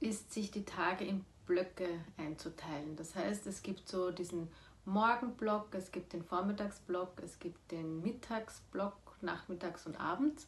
ist, 0.00 0.32
sich 0.32 0.50
die 0.50 0.64
Tage 0.64 1.04
in 1.04 1.24
Blöcke 1.46 1.88
einzuteilen. 2.16 2.96
Das 2.96 3.14
heißt, 3.14 3.46
es 3.46 3.62
gibt 3.62 3.88
so 3.88 4.10
diesen 4.10 4.48
Morgenblock, 4.84 5.74
es 5.74 5.90
gibt 5.92 6.12
den 6.12 6.22
Vormittagsblock, 6.22 7.20
es 7.22 7.38
gibt 7.38 7.70
den 7.72 8.02
Mittagsblock, 8.02 8.96
nachmittags 9.22 9.86
und 9.86 9.98
abends. 9.98 10.46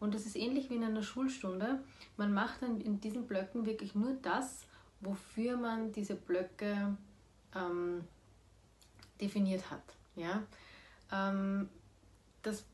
Und 0.00 0.14
das 0.14 0.26
ist 0.26 0.36
ähnlich 0.36 0.70
wie 0.70 0.76
in 0.76 0.84
einer 0.84 1.02
Schulstunde. 1.02 1.82
Man 2.16 2.32
macht 2.32 2.62
dann 2.62 2.80
in 2.80 3.00
diesen 3.00 3.26
Blöcken 3.26 3.66
wirklich 3.66 3.94
nur 3.94 4.14
das, 4.22 4.66
wofür 5.00 5.56
man 5.56 5.92
diese 5.92 6.14
Blöcke 6.14 6.96
ähm, 7.54 8.04
definiert 9.20 9.70
hat. 9.70 9.82
Ja? 10.16 10.42
Ähm, 11.12 11.68
das 12.42 12.64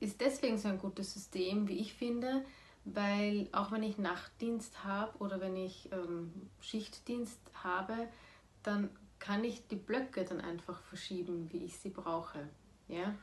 ist 0.00 0.20
deswegen 0.20 0.58
so 0.58 0.68
ein 0.68 0.78
gutes 0.78 1.12
System, 1.12 1.68
wie 1.68 1.78
ich 1.78 1.94
finde, 1.94 2.44
weil 2.84 3.48
auch 3.52 3.72
wenn 3.72 3.82
ich 3.82 3.98
Nachtdienst 3.98 4.84
habe 4.84 5.16
oder 5.18 5.40
wenn 5.40 5.56
ich 5.56 5.90
ähm, 5.92 6.32
Schichtdienst 6.60 7.40
habe, 7.62 8.08
dann 8.62 8.90
kann 9.20 9.44
ich 9.44 9.66
die 9.68 9.76
Blöcke 9.76 10.24
dann 10.24 10.40
einfach 10.40 10.82
verschieben, 10.82 11.48
wie 11.52 11.64
ich 11.64 11.78
sie 11.78 11.90
brauche. 11.90 12.48
Ja? 12.88 13.14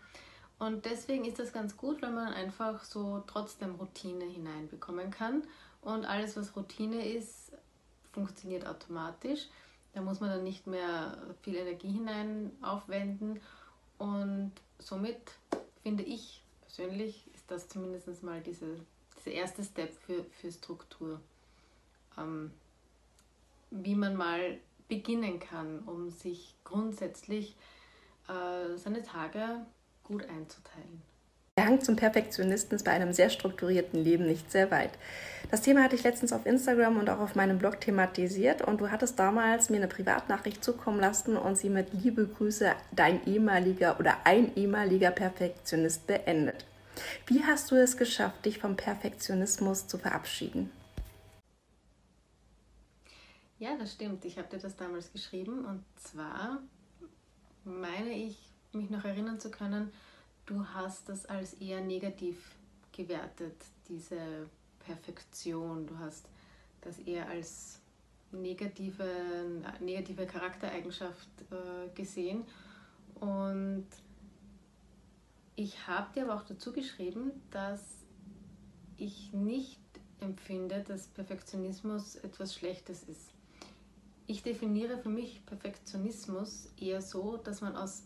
Und 0.59 0.85
deswegen 0.85 1.25
ist 1.25 1.39
das 1.39 1.51
ganz 1.51 1.75
gut, 1.75 2.01
weil 2.01 2.11
man 2.11 2.33
einfach 2.33 2.83
so 2.83 3.23
trotzdem 3.27 3.75
Routine 3.75 4.25
hineinbekommen 4.25 5.11
kann. 5.11 5.43
Und 5.81 6.05
alles, 6.05 6.37
was 6.37 6.55
Routine 6.55 7.05
ist, 7.05 7.51
funktioniert 8.11 8.65
automatisch. 8.65 9.47
Da 9.93 10.01
muss 10.01 10.19
man 10.19 10.29
dann 10.29 10.43
nicht 10.43 10.67
mehr 10.67 11.17
viel 11.41 11.55
Energie 11.55 11.91
hinein 11.91 12.51
aufwenden. 12.61 13.39
Und 13.97 14.53
somit 14.79 15.19
finde 15.83 16.03
ich 16.03 16.43
persönlich, 16.61 17.23
ist 17.33 17.49
das 17.49 17.67
zumindest 17.67 18.23
mal 18.23 18.41
diese, 18.41 18.79
dieser 19.17 19.31
erste 19.31 19.63
Step 19.63 19.93
für, 20.05 20.23
für 20.23 20.51
Struktur. 20.51 21.19
Ähm, 22.17 22.51
wie 23.69 23.95
man 23.95 24.15
mal 24.15 24.59
beginnen 24.87 25.39
kann, 25.39 25.79
um 25.85 26.09
sich 26.09 26.55
grundsätzlich 26.63 27.55
äh, 28.27 28.77
seine 28.77 29.03
Tage 29.03 29.65
gut 30.03 30.23
einzuteilen. 30.23 31.01
Der 31.57 31.65
Hang 31.65 31.81
zum 31.81 31.95
Perfektionisten 31.95 32.75
ist 32.75 32.83
bei 32.83 32.91
einem 32.91 33.13
sehr 33.13 33.31
strukturierten 33.31 33.99
Leben 33.99 34.27
nicht 34.27 34.51
sehr 34.51 34.69
weit. 34.69 34.91
Das 35.49 35.61
Thema 35.61 35.83
hatte 35.83 35.95
ich 35.95 36.03
letztens 36.03 36.31
auf 36.31 36.45
Instagram 36.45 36.99
und 36.99 37.09
auch 37.09 37.19
auf 37.19 37.33
meinem 37.33 37.57
Blog 37.57 37.81
thematisiert 37.81 38.61
und 38.61 38.79
du 38.79 38.91
hattest 38.91 39.17
damals 39.17 39.71
mir 39.71 39.77
eine 39.77 39.87
Privatnachricht 39.87 40.63
zukommen 40.63 40.99
lassen 40.99 41.35
und 41.35 41.57
sie 41.57 41.69
mit 41.69 41.87
Liebe 41.93 42.27
Grüße 42.27 42.73
dein 42.91 43.25
ehemaliger 43.25 43.99
oder 43.99 44.17
ein 44.23 44.55
ehemaliger 44.55 45.09
Perfektionist 45.09 46.05
beendet. 46.05 46.65
Wie 47.25 47.43
hast 47.43 47.71
du 47.71 47.75
es 47.75 47.97
geschafft, 47.97 48.45
dich 48.45 48.59
vom 48.59 48.75
Perfektionismus 48.75 49.87
zu 49.87 49.97
verabschieden? 49.97 50.69
Ja, 53.59 53.75
das 53.77 53.93
stimmt. 53.93 54.23
Ich 54.25 54.37
habe 54.37 54.47
dir 54.49 54.59
das 54.59 54.75
damals 54.75 55.11
geschrieben 55.11 55.65
und 55.65 55.83
zwar 55.95 56.59
meine 57.63 58.11
ich, 58.11 58.37
mich 58.71 58.89
noch 58.89 59.03
erinnern 59.03 59.39
zu 59.39 59.49
können, 59.49 59.91
du 60.45 60.65
hast 60.67 61.09
das 61.09 61.25
als 61.25 61.55
eher 61.55 61.81
negativ 61.81 62.55
gewertet, 62.91 63.55
diese 63.87 64.47
Perfektion. 64.79 65.87
Du 65.87 65.97
hast 65.99 66.25
das 66.81 66.99
eher 66.99 67.27
als 67.29 67.79
negative, 68.31 69.05
negative 69.79 70.25
Charaktereigenschaft 70.25 71.27
äh, 71.51 71.89
gesehen. 71.95 72.45
Und 73.15 73.87
ich 75.55 75.87
habe 75.87 76.13
dir 76.13 76.23
aber 76.23 76.35
auch 76.35 76.45
dazu 76.45 76.71
geschrieben, 76.71 77.31
dass 77.51 77.81
ich 78.97 79.33
nicht 79.33 79.79
empfinde, 80.19 80.83
dass 80.87 81.07
Perfektionismus 81.07 82.15
etwas 82.17 82.53
Schlechtes 82.55 83.03
ist. 83.03 83.36
Ich 84.29 84.43
definiere 84.43 84.97
für 84.97 85.09
mich 85.09 85.45
Perfektionismus 85.45 86.69
eher 86.77 87.01
so, 87.01 87.37
dass 87.37 87.61
man 87.61 87.77
aus 87.77 88.03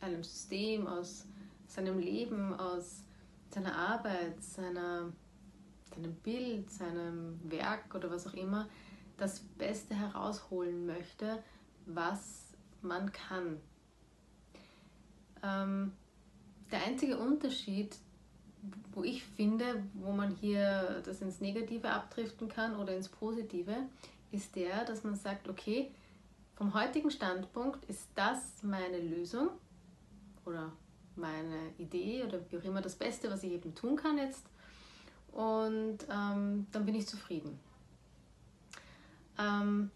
einem 0.00 0.24
System, 0.24 0.86
aus 0.86 1.26
seinem 1.66 1.98
Leben, 1.98 2.54
aus 2.54 3.04
seiner 3.50 3.76
Arbeit, 3.76 4.42
seiner, 4.42 5.12
seinem 5.94 6.14
Bild, 6.22 6.70
seinem 6.70 7.38
Werk 7.50 7.94
oder 7.94 8.10
was 8.10 8.26
auch 8.26 8.32
immer, 8.32 8.66
das 9.18 9.40
Beste 9.40 9.94
herausholen 9.94 10.86
möchte, 10.86 11.42
was 11.84 12.54
man 12.80 13.12
kann. 13.12 13.60
Ähm, 15.42 15.92
der 16.70 16.82
einzige 16.84 17.18
Unterschied, 17.18 17.94
wo 18.92 19.04
ich 19.04 19.22
finde, 19.22 19.84
wo 19.94 20.12
man 20.12 20.30
hier 20.34 21.02
das 21.04 21.20
ins 21.20 21.40
Negative 21.40 21.90
abdriften 21.90 22.48
kann 22.48 22.74
oder 22.76 22.96
ins 22.96 23.08
Positive, 23.08 23.76
ist 24.30 24.54
der, 24.56 24.84
dass 24.84 25.04
man 25.04 25.14
sagt, 25.14 25.48
okay, 25.48 25.90
vom 26.54 26.74
heutigen 26.74 27.10
Standpunkt 27.10 27.84
ist 27.86 28.08
das 28.14 28.62
meine 28.62 28.98
Lösung 28.98 29.50
oder 30.44 30.72
meine 31.16 31.72
Idee 31.78 32.24
oder 32.24 32.40
wie 32.50 32.58
auch 32.58 32.64
immer 32.64 32.80
das 32.80 32.96
Beste, 32.96 33.30
was 33.30 33.42
ich 33.42 33.52
eben 33.52 33.74
tun 33.74 33.96
kann 33.96 34.18
jetzt. 34.18 34.44
Und 35.32 35.98
ähm, 36.10 36.66
dann 36.72 36.84
bin 36.84 36.94
ich 36.94 37.06
zufrieden. 37.06 37.58
Ähm, 39.38 39.90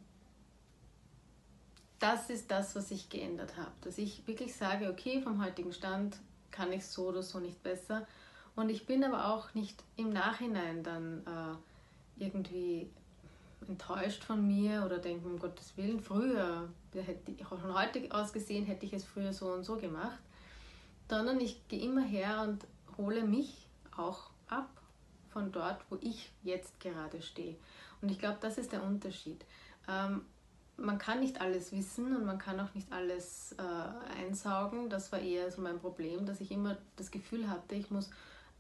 das 1.99 2.31
ist 2.31 2.51
das, 2.51 2.75
was 2.75 2.91
ich 2.91 3.09
geändert 3.09 3.57
habe. 3.57 3.73
Dass 3.83 3.99
ich 3.99 4.27
wirklich 4.27 4.55
sage, 4.55 4.91
okay, 4.91 5.23
vom 5.23 5.43
heutigen 5.45 5.73
Stand 5.73 6.17
kann 6.51 6.73
ich 6.73 6.87
so 6.87 7.09
oder 7.09 7.23
so 7.23 7.41
nicht 7.41 7.63
besser. 7.63 8.07
Und 8.55 8.69
ich 8.69 8.87
bin 8.87 9.03
aber 9.03 9.29
auch 9.29 9.55
nicht 9.55 9.83
im 9.97 10.11
Nachhinein 10.11 10.83
dann 10.83 11.23
äh, 11.27 12.25
irgendwie 12.25 12.91
enttäuscht 13.69 14.25
von 14.25 14.47
mir 14.47 14.85
oder 14.85 14.99
denke, 14.99 15.27
um 15.29 15.39
Gottes 15.39 15.77
Willen, 15.77 16.01
früher, 16.01 16.69
hätte 16.95 17.33
ich, 17.33 17.45
von 17.45 17.75
heute 17.75 18.07
aus 18.11 18.33
gesehen, 18.33 18.65
hätte 18.65 18.87
ich 18.87 18.93
es 18.93 19.05
früher 19.05 19.33
so 19.33 19.47
und 19.53 19.65
so 19.65 19.77
gemacht, 19.77 20.19
sondern 21.09 21.41
ich 21.41 21.67
gehe 21.69 21.81
immer 21.81 22.03
her 22.03 22.47
und 22.47 22.67
hole 22.97 23.25
mich 23.25 23.67
auch 23.97 24.31
ab 24.49 24.69
von 25.31 25.53
dort, 25.53 25.81
wo 25.91 25.99
ich 26.01 26.33
jetzt 26.43 26.79
gerade 26.81 27.23
stehe. 27.23 27.57
Und 28.01 28.11
ich 28.11 28.19
glaube, 28.19 28.39
das 28.41 28.59
ist 28.59 28.73
der 28.73 28.83
Unterschied. 28.83 29.45
Ähm, 29.89 30.23
man 30.77 30.99
kann 30.99 31.21
nicht 31.21 31.41
alles 31.41 31.73
wissen 31.73 32.17
und 32.17 32.25
man 32.25 32.39
kann 32.39 32.59
auch 32.61 32.75
nicht 32.75 32.91
alles 32.93 33.55
äh, 33.59 34.21
einsaugen. 34.21 34.91
Das 34.91 35.13
war 35.13 35.21
eher 35.21 35.51
so 35.51 35.61
mein 35.61 35.79
Problem, 35.79 36.27
dass 36.27 36.41
ich 36.41 36.51
immer 36.51 36.77
das 36.97 37.11
Gefühl 37.11 37.49
hatte, 37.49 37.75
ich 37.75 37.91
muss 37.91 38.11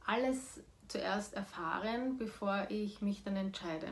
alles 0.06 0.60
zuerst 0.88 1.34
erfahren, 1.34 2.18
bevor 2.18 2.66
ich 2.68 3.00
mich 3.00 3.24
dann 3.24 3.36
entscheide 3.36 3.88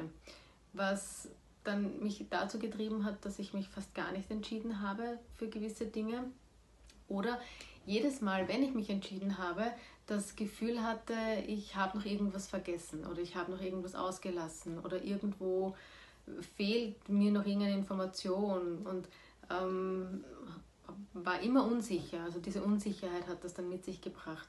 was 0.72 1.28
dann 1.64 2.02
mich 2.02 2.24
dazu 2.30 2.58
getrieben 2.58 3.04
hat, 3.04 3.24
dass 3.24 3.38
ich 3.38 3.52
mich 3.52 3.68
fast 3.68 3.94
gar 3.94 4.12
nicht 4.12 4.30
entschieden 4.30 4.80
habe 4.80 5.18
für 5.36 5.48
gewisse 5.48 5.86
Dinge. 5.86 6.24
Oder 7.08 7.40
jedes 7.86 8.20
Mal, 8.20 8.48
wenn 8.48 8.62
ich 8.62 8.72
mich 8.72 8.88
entschieden 8.88 9.38
habe, 9.38 9.64
das 10.06 10.36
Gefühl 10.36 10.82
hatte, 10.82 11.14
ich 11.46 11.76
habe 11.76 11.98
noch 11.98 12.04
irgendwas 12.04 12.48
vergessen 12.48 13.06
oder 13.06 13.20
ich 13.20 13.36
habe 13.36 13.52
noch 13.52 13.60
irgendwas 13.60 13.94
ausgelassen 13.94 14.78
oder 14.80 15.02
irgendwo 15.02 15.76
fehlt 16.56 17.08
mir 17.08 17.32
noch 17.32 17.46
irgendeine 17.46 17.74
Information 17.74 18.78
und 18.86 19.08
ähm, 19.50 20.24
war 21.12 21.40
immer 21.40 21.64
unsicher. 21.64 22.22
Also 22.24 22.40
diese 22.40 22.62
Unsicherheit 22.62 23.26
hat 23.28 23.44
das 23.44 23.54
dann 23.54 23.68
mit 23.68 23.84
sich 23.84 24.00
gebracht. 24.00 24.48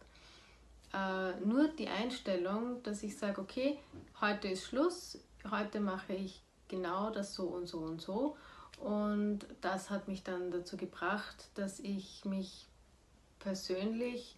Äh, 0.94 1.40
nur 1.46 1.68
die 1.70 1.88
Einstellung, 1.88 2.84
dass 2.84 3.04
ich 3.04 3.18
sage, 3.18 3.42
okay, 3.42 3.78
heute 4.20 4.50
ist 4.50 4.66
Schluss, 4.66 5.18
heute 5.50 5.80
mache 5.80 6.14
ich 6.14 6.44
genau 6.68 7.10
das 7.10 7.34
so 7.34 7.48
und 7.48 7.68
so 7.68 7.80
und 7.80 8.02
so. 8.02 8.38
Und 8.78 9.40
das 9.62 9.90
hat 9.90 10.08
mich 10.08 10.24
dann 10.24 10.52
dazu 10.52 10.78
gebracht, 10.78 11.50
dass 11.56 11.80
ich 11.80 12.24
mich 12.26 12.68
persönlich 13.40 14.36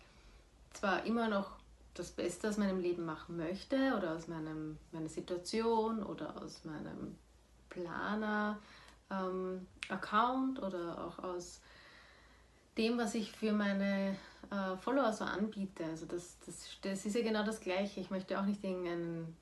zwar 0.74 1.06
immer 1.06 1.28
noch 1.30 1.58
das 1.94 2.12
Beste 2.12 2.50
aus 2.50 2.58
meinem 2.58 2.80
Leben 2.80 3.06
machen 3.06 3.38
möchte 3.38 3.96
oder 3.96 4.16
aus 4.16 4.28
meinem, 4.28 4.80
meiner 4.92 5.10
Situation 5.10 6.02
oder 6.04 6.42
aus 6.42 6.66
meinem 6.66 7.16
Planer-Account 7.70 10.58
ähm, 10.58 10.64
oder 10.64 11.06
auch 11.06 11.20
aus 11.20 11.62
dem, 12.78 12.98
was 12.98 13.14
ich 13.14 13.32
für 13.32 13.54
meine 13.54 14.18
äh, 14.50 14.76
Follower 14.78 15.14
so 15.14 15.26
anbiete. 15.26 15.86
Also 15.86 16.08
das, 16.08 16.40
das, 16.46 16.78
das 16.82 17.06
ist 17.06 17.16
ja 17.16 17.22
genau 17.22 17.44
das 17.44 17.60
Gleiche. 17.60 18.00
Ich 18.00 18.10
möchte 18.10 18.40
auch 18.40 18.46
nicht 18.46 18.64
irgendeinen 18.64 19.38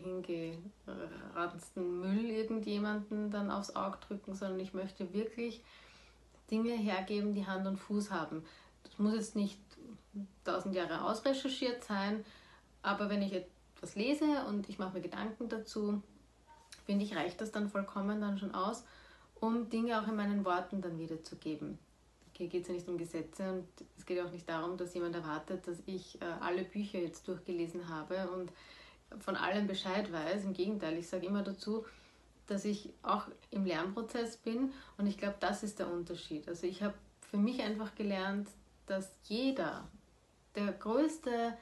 dahingeranzten 0.00 2.00
Müll 2.00 2.30
irgendjemanden 2.30 3.30
dann 3.30 3.50
aufs 3.50 3.76
Auge 3.76 3.98
drücken, 4.06 4.34
sondern 4.34 4.60
ich 4.60 4.74
möchte 4.74 5.12
wirklich 5.12 5.62
Dinge 6.50 6.72
hergeben, 6.72 7.34
die 7.34 7.46
Hand 7.46 7.66
und 7.66 7.76
Fuß 7.76 8.10
haben. 8.10 8.44
Das 8.84 8.98
muss 8.98 9.14
jetzt 9.14 9.36
nicht 9.36 9.58
tausend 10.44 10.74
Jahre 10.74 11.04
ausrecherchiert 11.04 11.84
sein, 11.84 12.24
aber 12.82 13.08
wenn 13.08 13.22
ich 13.22 13.32
etwas 13.32 13.94
lese 13.94 14.44
und 14.48 14.68
ich 14.68 14.78
mache 14.78 14.94
mir 14.94 15.00
Gedanken 15.00 15.48
dazu, 15.48 16.02
finde 16.86 17.04
ich, 17.04 17.14
reicht 17.14 17.40
das 17.40 17.52
dann 17.52 17.68
vollkommen 17.68 18.20
dann 18.20 18.38
schon 18.38 18.54
aus, 18.54 18.84
um 19.38 19.70
Dinge 19.70 20.00
auch 20.00 20.08
in 20.08 20.16
meinen 20.16 20.44
Worten 20.44 20.82
dann 20.82 20.98
wiederzugeben. 20.98 21.78
Hier 22.36 22.48
geht 22.48 22.62
es 22.62 22.68
ja 22.68 22.74
nicht 22.74 22.88
um 22.88 22.96
Gesetze 22.96 23.52
und 23.52 23.66
es 23.98 24.06
geht 24.06 24.20
auch 24.20 24.32
nicht 24.32 24.48
darum, 24.48 24.78
dass 24.78 24.94
jemand 24.94 25.14
erwartet, 25.14 25.68
dass 25.68 25.82
ich 25.84 26.20
äh, 26.22 26.24
alle 26.40 26.64
Bücher 26.64 26.98
jetzt 26.98 27.28
durchgelesen 27.28 27.88
habe 27.88 28.30
und 28.30 28.50
von 29.18 29.36
allem 29.36 29.66
Bescheid 29.66 30.12
weiß. 30.12 30.44
Im 30.44 30.52
Gegenteil, 30.52 30.96
ich 30.98 31.08
sage 31.08 31.26
immer 31.26 31.42
dazu, 31.42 31.84
dass 32.46 32.64
ich 32.64 32.92
auch 33.02 33.26
im 33.50 33.64
Lernprozess 33.64 34.36
bin 34.36 34.72
und 34.98 35.06
ich 35.06 35.18
glaube, 35.18 35.36
das 35.40 35.62
ist 35.62 35.78
der 35.78 35.90
Unterschied. 35.90 36.48
Also 36.48 36.66
ich 36.66 36.82
habe 36.82 36.94
für 37.30 37.36
mich 37.36 37.62
einfach 37.62 37.94
gelernt, 37.94 38.48
dass 38.86 39.10
jeder, 39.24 39.88
der 40.56 40.72
größte 40.72 41.56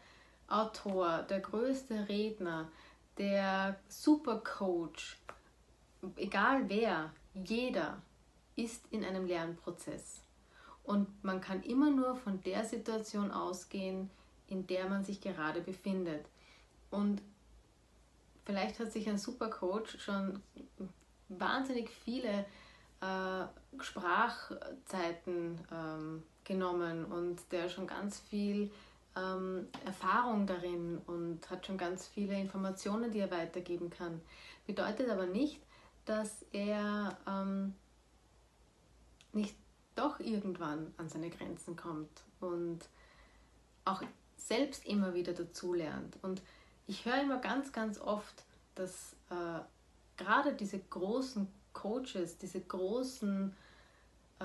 Autor, 0.46 1.24
der 1.28 1.40
größte 1.40 2.08
Redner, 2.08 2.70
der 3.18 3.78
Supercoach, 3.88 5.18
egal 6.16 6.68
wer, 6.68 7.12
jeder 7.34 8.00
ist 8.56 8.84
in 8.90 9.04
einem 9.04 9.26
Lernprozess. 9.26 10.22
Und 10.84 11.22
man 11.22 11.42
kann 11.42 11.62
immer 11.62 11.90
nur 11.90 12.16
von 12.16 12.42
der 12.42 12.64
Situation 12.64 13.30
ausgehen, 13.30 14.08
in 14.46 14.66
der 14.66 14.88
man 14.88 15.04
sich 15.04 15.20
gerade 15.20 15.60
befindet. 15.60 16.24
Und 16.90 17.20
vielleicht 18.48 18.78
hat 18.78 18.90
sich 18.90 19.06
ein 19.06 19.18
Supercoach 19.18 20.00
schon 20.00 20.40
wahnsinnig 21.28 21.90
viele 21.90 22.46
äh, 23.02 23.44
Sprachzeiten 23.78 25.60
ähm, 25.70 26.22
genommen 26.44 27.04
und 27.04 27.42
der 27.52 27.68
schon 27.68 27.86
ganz 27.86 28.20
viel 28.20 28.70
ähm, 29.14 29.68
Erfahrung 29.84 30.46
darin 30.46 30.96
und 31.06 31.50
hat 31.50 31.66
schon 31.66 31.76
ganz 31.76 32.06
viele 32.06 32.40
Informationen, 32.40 33.10
die 33.10 33.18
er 33.18 33.30
weitergeben 33.30 33.90
kann. 33.90 34.22
Bedeutet 34.66 35.10
aber 35.10 35.26
nicht, 35.26 35.60
dass 36.06 36.46
er 36.52 37.18
ähm, 37.26 37.74
nicht 39.34 39.56
doch 39.94 40.20
irgendwann 40.20 40.94
an 40.96 41.10
seine 41.10 41.28
Grenzen 41.28 41.76
kommt 41.76 42.22
und 42.40 42.78
auch 43.84 44.02
selbst 44.38 44.86
immer 44.86 45.12
wieder 45.12 45.34
dazulernt. 45.34 46.16
Und 46.22 46.40
ich 46.88 47.04
höre 47.04 47.20
immer 47.20 47.38
ganz, 47.38 47.72
ganz 47.72 48.00
oft, 48.00 48.44
dass 48.74 49.14
äh, 49.30 49.60
gerade 50.16 50.54
diese 50.54 50.78
großen 50.78 51.46
Coaches, 51.74 52.38
diese 52.38 52.60
großen 52.60 53.54
äh, 54.40 54.44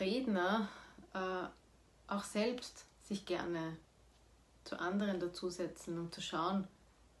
Redner 0.00 0.68
äh, 1.14 2.12
auch 2.12 2.24
selbst 2.24 2.86
sich 3.04 3.26
gerne 3.26 3.76
zu 4.64 4.80
anderen 4.80 5.20
dazusetzen, 5.20 5.98
um 5.98 6.10
zu 6.10 6.20
schauen, 6.20 6.66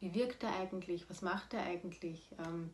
wie 0.00 0.14
wirkt 0.14 0.42
er 0.42 0.54
eigentlich, 0.56 1.08
was 1.08 1.22
macht 1.22 1.54
er 1.54 1.62
eigentlich, 1.62 2.28
ähm, 2.44 2.70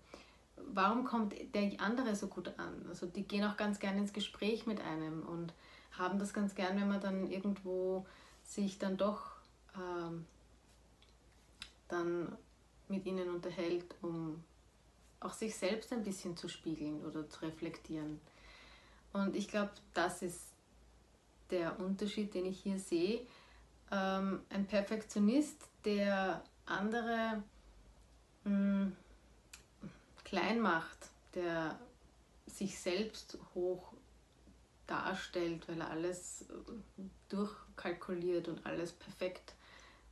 warum 0.56 1.04
kommt 1.04 1.34
der 1.54 1.80
andere 1.80 2.14
so 2.14 2.28
gut 2.28 2.48
an. 2.58 2.86
Also 2.88 3.06
die 3.06 3.24
gehen 3.24 3.44
auch 3.44 3.56
ganz 3.56 3.80
gerne 3.80 3.98
ins 3.98 4.12
Gespräch 4.12 4.66
mit 4.66 4.80
einem 4.80 5.26
und 5.26 5.52
haben 5.98 6.18
das 6.18 6.32
ganz 6.32 6.54
gern, 6.54 6.80
wenn 6.80 6.88
man 6.88 7.00
dann 7.00 7.30
irgendwo 7.30 8.06
sich 8.44 8.78
dann 8.78 8.96
doch 8.96 9.32
ähm, 9.76 10.26
dann 11.92 12.36
mit 12.88 13.06
ihnen 13.06 13.30
unterhält, 13.30 13.94
um 14.02 14.42
auch 15.20 15.32
sich 15.32 15.54
selbst 15.54 15.92
ein 15.92 16.02
bisschen 16.02 16.36
zu 16.36 16.48
spiegeln 16.48 17.04
oder 17.04 17.28
zu 17.28 17.42
reflektieren. 17.42 18.20
Und 19.12 19.36
ich 19.36 19.48
glaube, 19.48 19.70
das 19.94 20.22
ist 20.22 20.40
der 21.50 21.78
Unterschied, 21.78 22.34
den 22.34 22.46
ich 22.46 22.60
hier 22.60 22.78
sehe. 22.78 23.26
Ähm, 23.90 24.40
ein 24.48 24.66
Perfektionist, 24.66 25.68
der 25.84 26.42
andere 26.66 27.42
mh, 28.44 28.50
hm, 28.50 28.96
klein 30.24 30.60
macht, 30.60 31.10
der 31.34 31.78
sich 32.46 32.78
selbst 32.78 33.38
hoch 33.54 33.92
darstellt, 34.86 35.68
weil 35.68 35.80
er 35.80 35.90
alles 35.90 36.42
äh, 36.42 37.02
durchkalkuliert 37.28 38.48
und 38.48 38.64
alles 38.66 38.92
perfekt 38.92 39.54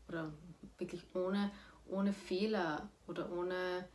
oder 0.08 0.32
wirklich 0.78 1.04
ohne, 1.14 1.50
ohne 1.90 2.12
Fehler 2.12 2.88
oder 3.06 3.30
ohne, 3.32 3.88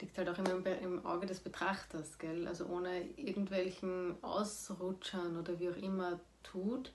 liegt 0.00 0.16
halt 0.18 0.28
auch 0.28 0.38
immer 0.38 0.66
im 0.80 1.04
Auge 1.06 1.26
des 1.26 1.40
Betrachters, 1.40 2.18
gell? 2.18 2.46
also 2.46 2.66
ohne 2.66 3.02
irgendwelchen 3.16 4.22
Ausrutschern 4.22 5.36
oder 5.36 5.58
wie 5.58 5.70
auch 5.70 5.76
immer 5.76 6.20
tut. 6.42 6.92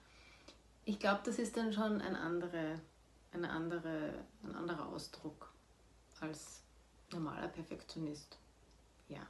Ich 0.86 1.00
glaube, 1.00 1.22
das 1.26 1.39
ist 1.39 1.58
dann 1.58 1.74
schon 1.74 2.02
ein, 2.02 2.15
andere, 2.15 2.80
eine 3.34 3.50
andere, 3.50 4.13
ein 4.43 4.56
anderer 4.56 4.88
Ausdruck 4.88 5.52
als 6.22 6.63
normaler 7.12 7.48
Perfektionist. 7.48 8.38
Ja, 9.10 9.26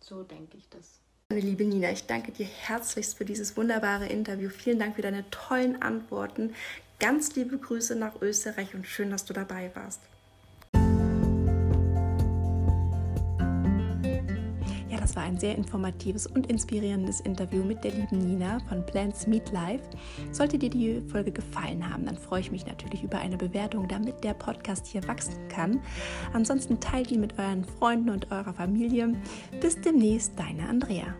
so 0.00 0.22
denke 0.22 0.56
ich 0.56 0.68
das. 0.68 1.00
Meine 1.30 1.40
liebe 1.40 1.64
Nina, 1.64 1.90
ich 1.90 2.06
danke 2.06 2.32
dir 2.32 2.46
herzlichst 2.46 3.16
für 3.16 3.24
dieses 3.24 3.56
wunderbare 3.56 4.06
Interview. 4.06 4.50
Vielen 4.50 4.78
Dank 4.78 4.96
für 4.96 5.02
deine 5.02 5.28
tollen 5.30 5.80
Antworten. 5.80 6.54
Ganz 6.98 7.34
liebe 7.34 7.58
Grüße 7.58 7.96
nach 7.96 8.20
Österreich 8.22 8.74
und 8.74 8.86
schön, 8.86 9.10
dass 9.10 9.24
du 9.24 9.32
dabei 9.32 9.70
warst. 9.74 10.00
Das 15.14 15.16
war 15.16 15.22
ein 15.28 15.38
sehr 15.38 15.54
informatives 15.54 16.26
und 16.26 16.50
inspirierendes 16.50 17.20
Interview 17.20 17.62
mit 17.62 17.84
der 17.84 17.92
lieben 17.92 18.26
Nina 18.26 18.58
von 18.68 18.84
Plants 18.86 19.28
Meet 19.28 19.52
Life. 19.52 19.84
Sollte 20.32 20.58
dir 20.58 20.70
die 20.70 21.02
Folge 21.08 21.30
gefallen 21.30 21.88
haben, 21.88 22.06
dann 22.06 22.16
freue 22.16 22.40
ich 22.40 22.50
mich 22.50 22.66
natürlich 22.66 23.04
über 23.04 23.18
eine 23.18 23.36
Bewertung, 23.36 23.86
damit 23.86 24.24
der 24.24 24.34
Podcast 24.34 24.86
hier 24.86 25.06
wachsen 25.06 25.36
kann. 25.48 25.80
Ansonsten 26.32 26.80
teilt 26.80 27.12
ihn 27.12 27.20
mit 27.20 27.38
euren 27.38 27.64
Freunden 27.64 28.10
und 28.10 28.32
eurer 28.32 28.54
Familie. 28.54 29.12
Bis 29.60 29.80
demnächst, 29.80 30.32
deine 30.36 30.68
Andrea. 30.68 31.14